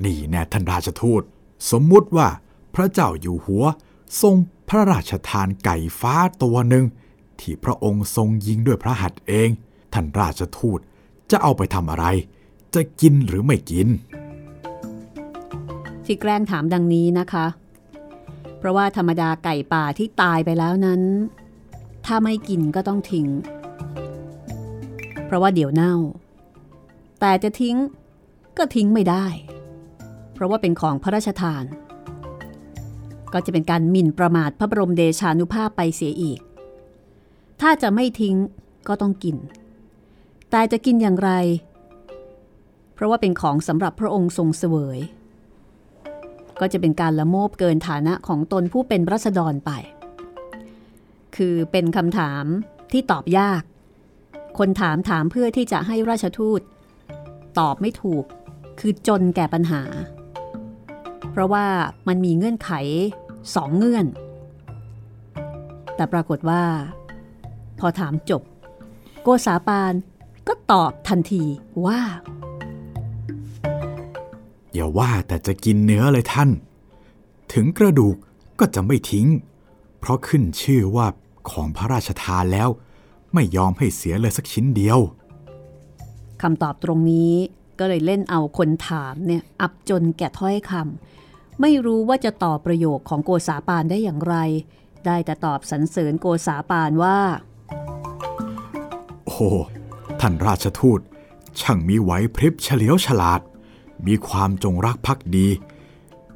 [0.05, 1.23] นี่แน่ท่านราชทูต
[1.71, 2.29] สมมุติว่า
[2.75, 3.65] พระเจ้าอยู่หัว
[4.23, 4.37] ทรง
[4.69, 6.85] พระราชทานไก่ฟ้าตัวหนึ่ง
[7.41, 9.49] ที่พระองค์ทรงยิงด้วยพระหัตถ์เอง
[9.93, 10.81] ท่านราชทูต
[11.31, 12.07] จะเอาไปทำอะไร
[12.75, 13.89] จะกินหรือไม่กิน
[16.05, 17.47] ที่แกล้งถามดังนี้นะคะ
[18.59, 21.03] เพราะว่าธรรมดาไก่ป่าที่ตายไปแล้วนั้น
[22.07, 23.29] ถ้าไม่กินก็ต้องทิ้ง
[25.27, 25.95] เพราะว่าเดี๋ยวเน่า
[27.21, 27.77] แต่จะทิ้ง
[28.59, 29.27] ก็ทิ้งไม่ได้
[30.33, 31.65] เพราะว่าเป็นของพระราชทาน
[33.33, 36.41] ก็จะเป็นการหมิ่นประมาทพระบรมเดชานุภาพไปเสียอีก
[37.61, 38.37] ถ้าจะไม่ทิ้ง
[38.89, 39.37] ก็ต้องกิน
[40.51, 41.31] แต่จะกินอย่างไร
[42.95, 44.99] เพราะว่าเป็นของสำหรับพระองค์ทรงเสวย
[46.61, 49.71] ก็จะเป็นการละโมบเกินฐานะของตนผู้เป็นรัษฎรไป
[51.37, 52.45] คือเป็นคำถาม
[52.93, 53.63] ที่ตอบยาก
[54.59, 56.61] คนถามถามเพื่อที่จะให้ราชทูต
[57.59, 58.25] ตอบไม่ถูก
[58.81, 59.83] คือจนแก่ปัญหา
[61.31, 61.67] เพราะว่า
[62.09, 62.71] มันมีเงื่อนไข
[63.55, 64.07] สองเงื่อน
[65.97, 66.63] แต่ปรากฏว่า
[67.79, 68.43] พอถามจบ
[69.23, 69.95] โกษาปาน
[70.49, 71.45] ก็ตอบทันที
[71.87, 72.01] ว่า
[74.73, 76.51] อย่าว่าแต่จะกินเนื้อเลยท่าน
[77.53, 78.17] ถึงกระดูก
[78.59, 79.27] ก็จะไม่ทิ้ง
[80.01, 81.07] เพราะขึ้นชื่อว่า
[81.51, 82.69] ของพระราชทานแล้ว
[83.35, 84.99] ไม่ยอมให้เสียเลยสักชิ้นเดียว
[86.43, 87.35] คำตอบตรงนี้
[87.79, 94.37] ก็เลยเล่นเอาคนถามเนี่ยอับจนแก่ถ้อยคำไม่รู้ว่าจะตอบประโยคของโกษาปานได้อย่างไร
[95.07, 97.19] ได้แต่ตอบสรรเสริญโกษาปานว่า
[99.37, 99.53] โอ้
[100.21, 101.01] ท่านราชทูต
[101.61, 103.41] ช่างมีไหวพริบเฉลียวฉลาด
[104.07, 105.49] มีความจงรักภักดี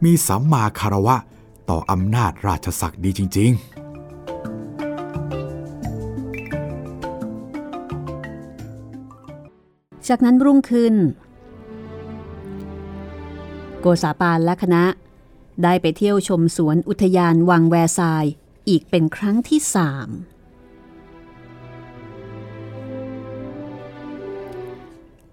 [0.05, 1.17] มีสัมมาคารวะ
[1.71, 3.79] ต่ออำนาจราชศักดิ์ดีจริง ๆ
[10.09, 10.95] จากนั้นรุ่งขึ้น
[13.81, 14.85] โกษาปานและคณะ
[15.63, 18.25] ได้ไปเที่ยวชมสวนอุทยานวังแวร์ซาย
[18.69, 20.09] อีกเป็นครั้งที่สาม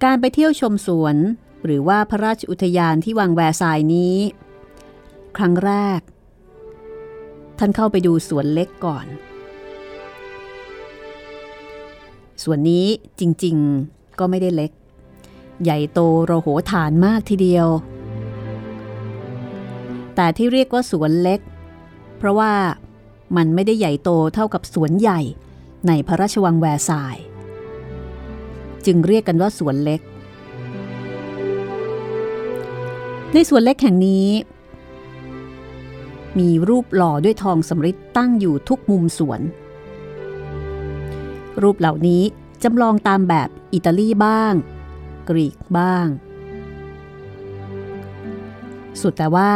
[0.05, 1.15] การไปเที่ยวชมสวน
[1.65, 4.15] หรือว่าพระราชอุทยานที่วังแวร์ซายนี้
[5.37, 5.99] ครั้งแรก
[7.59, 9.05] ท่านเข้าไปดูสวนเล็กก่อน
[12.43, 12.85] สวนนี้
[13.19, 14.71] จริงๆก็ไม่ได้เล็ก
[15.63, 17.67] ใหญ่โตโรโหฐานมากทีเดียว
[20.15, 21.39] แต่ที่เรียกว่าสวนเล็ก
[22.17, 22.53] เพราะว่า
[23.37, 25.19] มันไม่ได้ใหญ่โตเท่ากับสวนใหญ่
[25.87, 27.17] ในพระราชวังแวร์ซาย
[28.85, 30.01] จึงเรียกกันว่าสวนเล็ก
[33.33, 34.29] ในสวนเล็กแห่งนี้
[36.39, 39.41] มีรูปหล่อด้วยทองสำริดตั้งอยู่ทุกมุมสวน
[41.61, 42.23] รูปเหล่านี้
[42.63, 44.53] จำลองตามแบบอิตาลีบ้าง
[45.29, 46.07] กรีกบ้าง
[49.01, 49.51] สุดแต่ว่า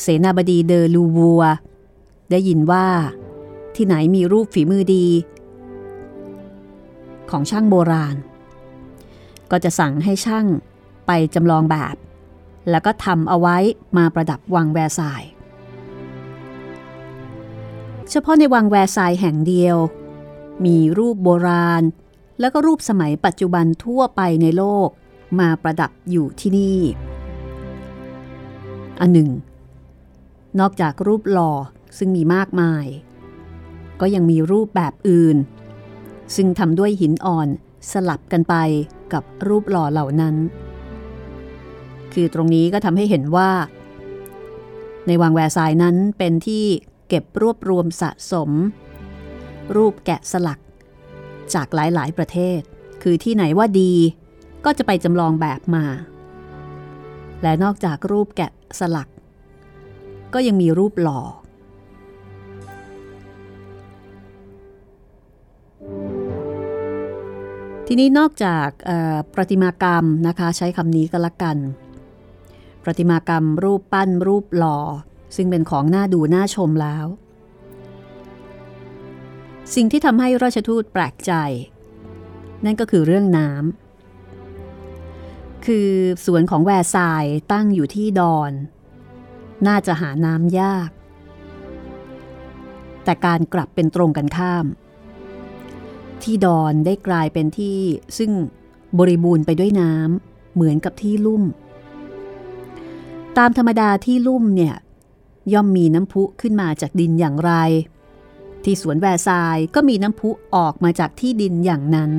[0.00, 1.42] เสนาบดีเดอลูวัว
[2.30, 2.86] ได้ยินว่า
[3.76, 5.06] ที่ไหนมีรูปฝีมือดี
[7.30, 8.16] ของช่างโบราณ
[9.56, 10.46] ก็จะสั่งให้ช่าง
[11.06, 11.96] ไปจำลองแบบ
[12.70, 13.56] แล้วก็ทำเอาไว้
[13.96, 15.22] มาประดับวังแวร์ซาย
[18.10, 19.76] เฉพาะในวังแวร์ซายแห่งเดียว
[20.64, 21.82] มีรูปโบราณ
[22.40, 24.88] แล้วก็รูปสมัยปัจจุบันทั่วไปในโลก
[25.40, 26.78] มาประดับอยู่ที่นี่
[29.00, 29.30] อันหนึ่ง
[30.60, 31.52] นอกจากรูปหล่อ
[31.98, 32.86] ซึ่งมีมากมาย
[34.00, 35.36] ก็ยังมีรูปแบบอื่น
[36.34, 37.48] ซึ่งทำด้วยหินอ่อน
[37.92, 38.54] สลับกันไป
[39.14, 40.34] กับรูปหล่อเหล่านั้น
[42.14, 43.50] คือตรงนี้ก็ทำให้เห็นว่า
[45.06, 46.64] ในวังแวร์ซายนั้นเป็นที่
[47.08, 48.50] เก็บรวบรวมสะสม
[49.76, 50.60] รูปแกะสลัก
[51.54, 52.60] จากหลายๆ ประเทศ
[53.02, 53.92] คือที่ไหนว่าดี
[54.64, 55.84] ก็จะไปจำลองแบบมา
[57.42, 59.08] และนอกจากรูปแกะสลัก
[60.34, 61.20] ก็ยังมีรูปหล่อ
[67.88, 68.68] ทีนี้นอกจาก
[69.34, 71.56] ประติมากรรมนะคะใช้คำนี้ก็แล้วกัน
[72.82, 74.78] ประติมากรรมรูปปั้นรูปหล่อ
[75.36, 77.06] ซึ่งเป็นของน่าดูน่าชมแล้ว
[79.74, 81.32] สิ่งที่ทำให้ราชทูตแปลกใจ
[82.64, 85.88] นั่นก็คือเรื่องน้ำคือ
[86.24, 88.52] สวนของแวร์ซายตั้งอยู่ที่ดอน
[89.66, 90.90] น่าจะหาน้ำยาก
[93.04, 94.66] แต่การกลับเป็นตรงกันข้าม
[96.24, 97.78] ที่ดอนได้กลายเป็นที่
[98.18, 98.30] ซึ่ง
[98.98, 101.42] บริบูรณ์ไปด้วยน้ำเหมือนกับที่ลุ่ม
[103.38, 104.74] ตามธรรมดาที่ลุ่มเนี่ย
[105.52, 107.52] ย่อมมีน้ำพุขึ้นมาจากดินอย่างไร
[108.64, 112.12] ที่สวนแวร์ซายก็มีน้ำพุออกมาจากที่ดินอย่างนั้น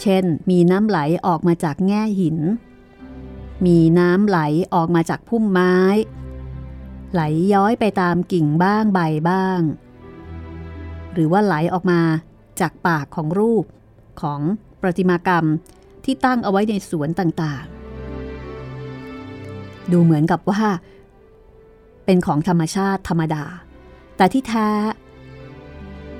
[0.00, 2.38] เช่น มีน้ำไหลออกมาจากแง่หิน
[3.66, 4.38] มีน้ำไหล
[4.74, 5.76] ออกมาจากพุ่มไม้
[7.12, 7.22] ไหล
[7.52, 9.60] ย้อยไปตามกิ่งบ้างใบบ้าง
[11.12, 12.00] หรือว่าไหลออกมา
[12.60, 13.64] จากปากของรูป
[14.22, 14.40] ของ
[14.80, 15.44] ประติมากรรม
[16.04, 20.62] ที่ตั้งเอาไว้ในสวนต่างๆ ดูเหมือนกับว่า
[22.04, 23.44] เป็นของธรรมชาติธรรมดา
[24.16, 24.68] แต่ที่แท้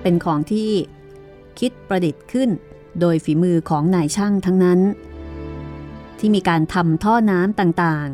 [0.03, 0.71] เป็นของที่
[1.59, 2.51] คิดประดิษฐ์ขึ้น
[3.01, 4.81] โดยฝีมือของนายช่างทั้งนั้น
[6.19, 8.09] ที่มีการทำท่อน้ำต่าง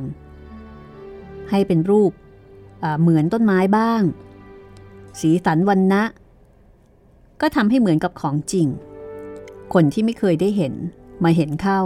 [0.73, 2.13] ๆ ให้เป็นรูป
[3.01, 4.03] เหมือนต้นไม้บ้าง
[5.21, 6.03] สีสันวันนะ
[7.41, 8.67] ก็ทำให้เหมือนกับของจริง
[9.75, 10.75] คนที่ไม่เคยได้เห็น
[11.25, 11.81] มาเห็นเข้า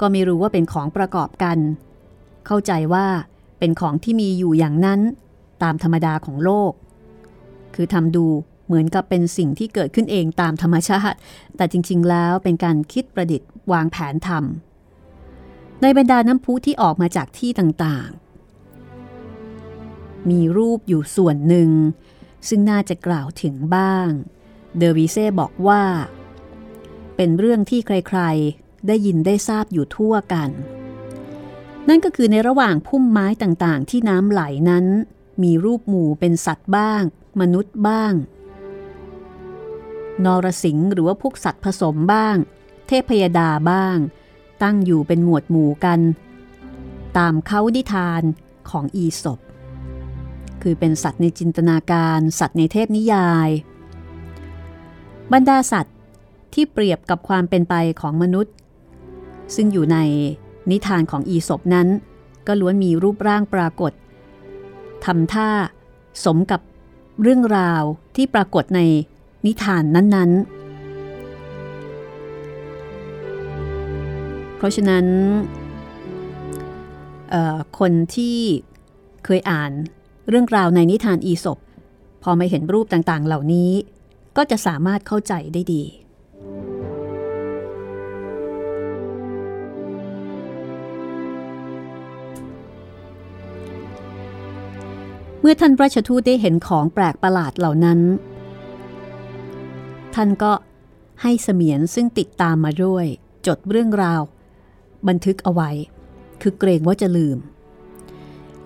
[0.00, 1.58] ก็ไม่รู้ว่าเป็นของประกอบกัน
[2.46, 3.06] เข้าใจว่า
[3.58, 5.00] เป็นของที่มีอยู่อย่างนั้น
[5.62, 6.72] ตามธรรมดาของโลก
[7.74, 8.26] คือทำดู
[8.66, 11.18] เหมือนกับเป็นสิ่งที่เกิดขึ้นเองตามธรรมชาติ
[11.56, 21.70] แต่จริง ๆ แล้วเป็นการคิดประดิษฐ์วางแผนทำในบรรดาน้ำพุที่ออกมาจากที่ต่างๆ มีรูปอยู่ส่วนหนึ่ง
[22.48, 24.10] ซึ่งน่าจะกล่าวถึงบ้าง
[24.76, 25.82] เดอวิเซ่บอกว่า
[27.16, 30.50] เป็นเรื่องที่ใครๆ ได้ยินได้ทราบอยู่ทั่วกัน
[31.88, 34.86] นั่นก็คือในระหว่างพุ่มไม้ต่างๆ ที่น้ำไหลนั้น
[35.42, 37.02] มีรูปหมู่เป็นสัตว์บ้าง
[37.40, 38.12] มนุษย์บ้าง
[40.24, 42.36] นรสิงหรือว่าพวกสัตว์ผสมบ้าง
[42.86, 43.96] เทพยดาบ้าง
[44.62, 46.00] ตั้งอยู่เป็นหมวดหมู่กัน
[47.16, 48.22] ตามเขาดิทาน
[48.70, 49.40] ของอีศบ
[50.62, 53.48] คือเป็นสัตว์ในจินตนาการ สัตว์ในเทพนิยาย
[55.32, 55.96] บรรดาสัตว์
[56.54, 58.54] ที่เปรียบกับความเป็นไปของมนุษย์
[59.54, 59.98] ซึ่งอยู่ใน
[60.70, 61.88] นิทานของอีศบนั้น
[62.46, 63.92] ก็ล้วนมีรูปร่างปรากฏ
[65.04, 65.48] ทำท่า
[66.24, 66.60] สมกับ
[67.22, 67.82] เรื่องราว
[68.16, 68.80] ที่ปรากฏใน
[69.46, 70.60] นิทานนั้นๆ
[74.56, 75.04] เพราะฉะนั้น
[77.78, 78.38] คนที่
[79.24, 79.70] เคยอ่าน
[80.28, 81.58] เรื่องราวในนิทานอีศบ
[82.22, 83.70] พอไม่เห็นรูปต่างๆ เหล่านี้
[84.36, 85.84] ก็จะสามารถเข้าใจได้ดี
[95.40, 98.00] เมื่อท่านราชทูตได้เห็นของแปลกประหลาดเหล่านั้น
[100.14, 100.52] ท่านก็
[101.22, 103.06] ให้เสมียนซึ่งติดตามมาด้วย
[103.46, 104.20] จดเรื่องราว
[105.08, 105.70] บันทึกเอาไว้
[106.42, 107.38] คือเกรงว่าจะลืม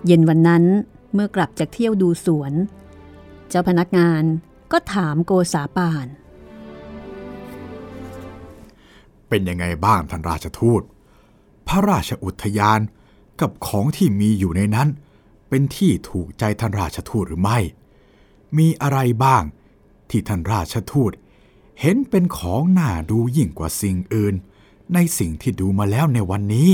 [0.05, 0.63] เย็นวันนั้น
[1.13, 2.53] เมื่อกลับจากเที่ยวดูสวน
[3.49, 4.23] เจ้าพนักงาน
[4.71, 6.07] ก็ถามโกษาปาน
[9.29, 10.81] เป็นยังไงบ้างท่านราชทูต
[11.67, 12.79] พระราชอุทยาน
[13.41, 14.87] กับของที่มีอยู่ในนั้น
[15.49, 17.59] เป็นที่ถูกใจท่านราชทูตหรือไม่
[18.57, 19.43] มีอะไรบ้าง
[20.09, 21.11] ที่ท่านราชทูต
[21.81, 24.35] เห็นเป็นของน่าดูยิ่งกว่าสิ่งอื่น
[24.93, 26.71] ในสิ่งที่ดูมาแล้วในวันนี้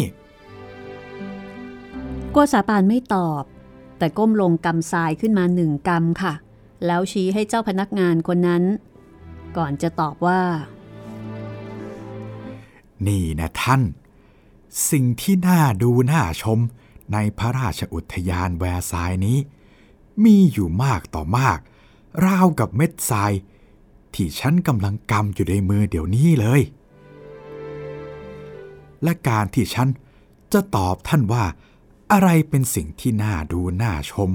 [2.34, 3.44] กัวสาปานไม่ตอบ
[3.98, 6.34] แต่ก้มลงกำทรายขึ้นมาหนึ่งกำค่ะ
[6.86, 8.64] แล้วชี้ให้เจ้าพนักงานคนนั้น
[9.58, 10.42] ก่อนจะตอบว่า
[13.08, 13.82] นี่นะท่าน
[14.92, 16.60] สิ่งที่น่าดูน่าชม
[17.14, 19.38] ในพระราชอุทยานแวร์ซายน์นี้
[20.24, 21.60] มีอยู่มากต่อมาก
[22.26, 23.32] ราวกับเม็ดทราย
[24.14, 26.62] ที่ฉันกำลังกำอยู่ในมือเดี๋ยวนี้เลย
[29.04, 29.88] และการที่ฉัน
[30.54, 31.46] จะตอบท่านว่า
[32.12, 34.30] อะไรเป็นสิ่งที่น่าดูน่าชม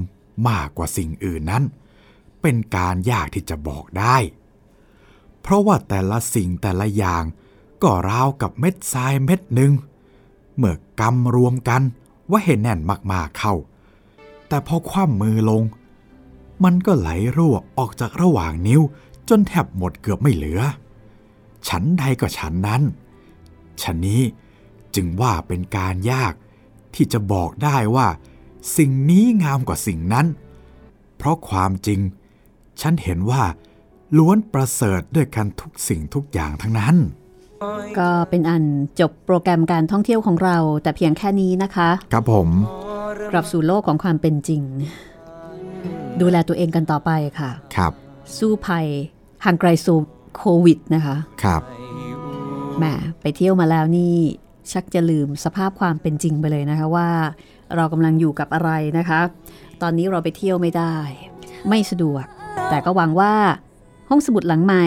[0.49, 1.63] มากกว่าสิ่งอื่นนั้น
[2.49, 4.17] เป็นการยากที่จะบอกได้
[5.41, 7.23] เพราะว่าแต่ละสิ่งแต่ละอย่าง
[7.83, 9.71] ก็ราวกับเม็ดทรายเม็ดหนึ่ง
[10.57, 11.81] เมื่อกำรวมกัน
[12.31, 12.79] ว่าเห็นแน่น
[13.11, 13.53] มากๆเข้า
[14.47, 15.63] แต่พอคว่ำมือลง
[16.63, 18.81] มันก็ไหลรั่วออกจากระหว่างนิ้ว
[19.29, 20.61] จนแทบหมดเกือบไม่เหลือ
[21.67, 22.81] ฉันใดก็ฉันนั้น
[23.81, 24.21] ฉันนี้
[24.95, 26.33] จึงว่าเป็นการยาก
[26.95, 28.07] ที่จะบอกได้ว่า
[28.77, 30.27] สิ่งนี้งามกว่าสิ่งนั้น
[31.17, 31.99] เพราะความจริง
[32.81, 33.43] ฉันเห็นว่า
[34.17, 36.95] ล้วนประเสริฐด้วยกันทุกสิ่งทุกอย่างทั้งนั้น
[37.99, 38.63] ก็เป็นอัน
[38.99, 42.49] จบโปรแกรมการท่องเที่ยวของเรา แต่เพียงแค่นี้นะคะ ครับผม
[43.31, 44.61] กลับสู่โลกของความเป็นจริง
[46.21, 47.93] ดูแลตัวเองกันต่อไปค่ะ ครับ
[48.37, 48.87] สู้ภัย
[49.45, 49.97] ห่างไกลสู่
[50.37, 51.61] โควิดนะคะ ครับ
[52.77, 52.85] แหม
[53.21, 54.15] ไปเที่ยวมาแล้วนี่
[54.71, 57.09] ชักจะลืมสภาพความเป็นจริงไปเลยนะคะว่า
[57.75, 59.19] เรากำลังอยู่กับอะไรนะคะ
[59.81, 60.95] ตอนนี้เราไปเที่ยวไม่ได้
[61.69, 62.25] ไม่สะดวก
[62.69, 63.33] แต่ก็หวังว่า
[64.09, 64.85] ห้องสมุดหลังใหม่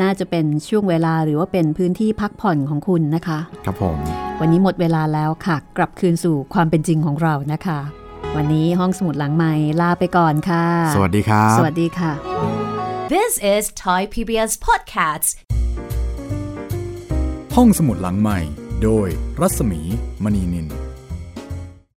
[0.00, 3.98] น่าจะเป็นช่วงเวลาหรือว่าเป็นพื้นที่พักผ่อนของคุณนะคะ ครับผม
[4.40, 7.78] วันนี้หมดเวลาแล้วค่ะ กลับคืนสู่ความเป็นจริงของเรานะคะ
[8.36, 10.64] วันนี้ห้องสมุดหลังใหม่ลาไปก่อนค่ะ
[10.94, 12.12] สวัสดีครับ สวัสดีค่ะ
[13.14, 15.30] This is Thai PBS Podcasts.
[17.56, 18.38] ห้องสมุดหลังใหม่
[18.82, 19.08] โดย
[19.40, 19.80] รัศมี
[20.24, 20.87] มณีนิน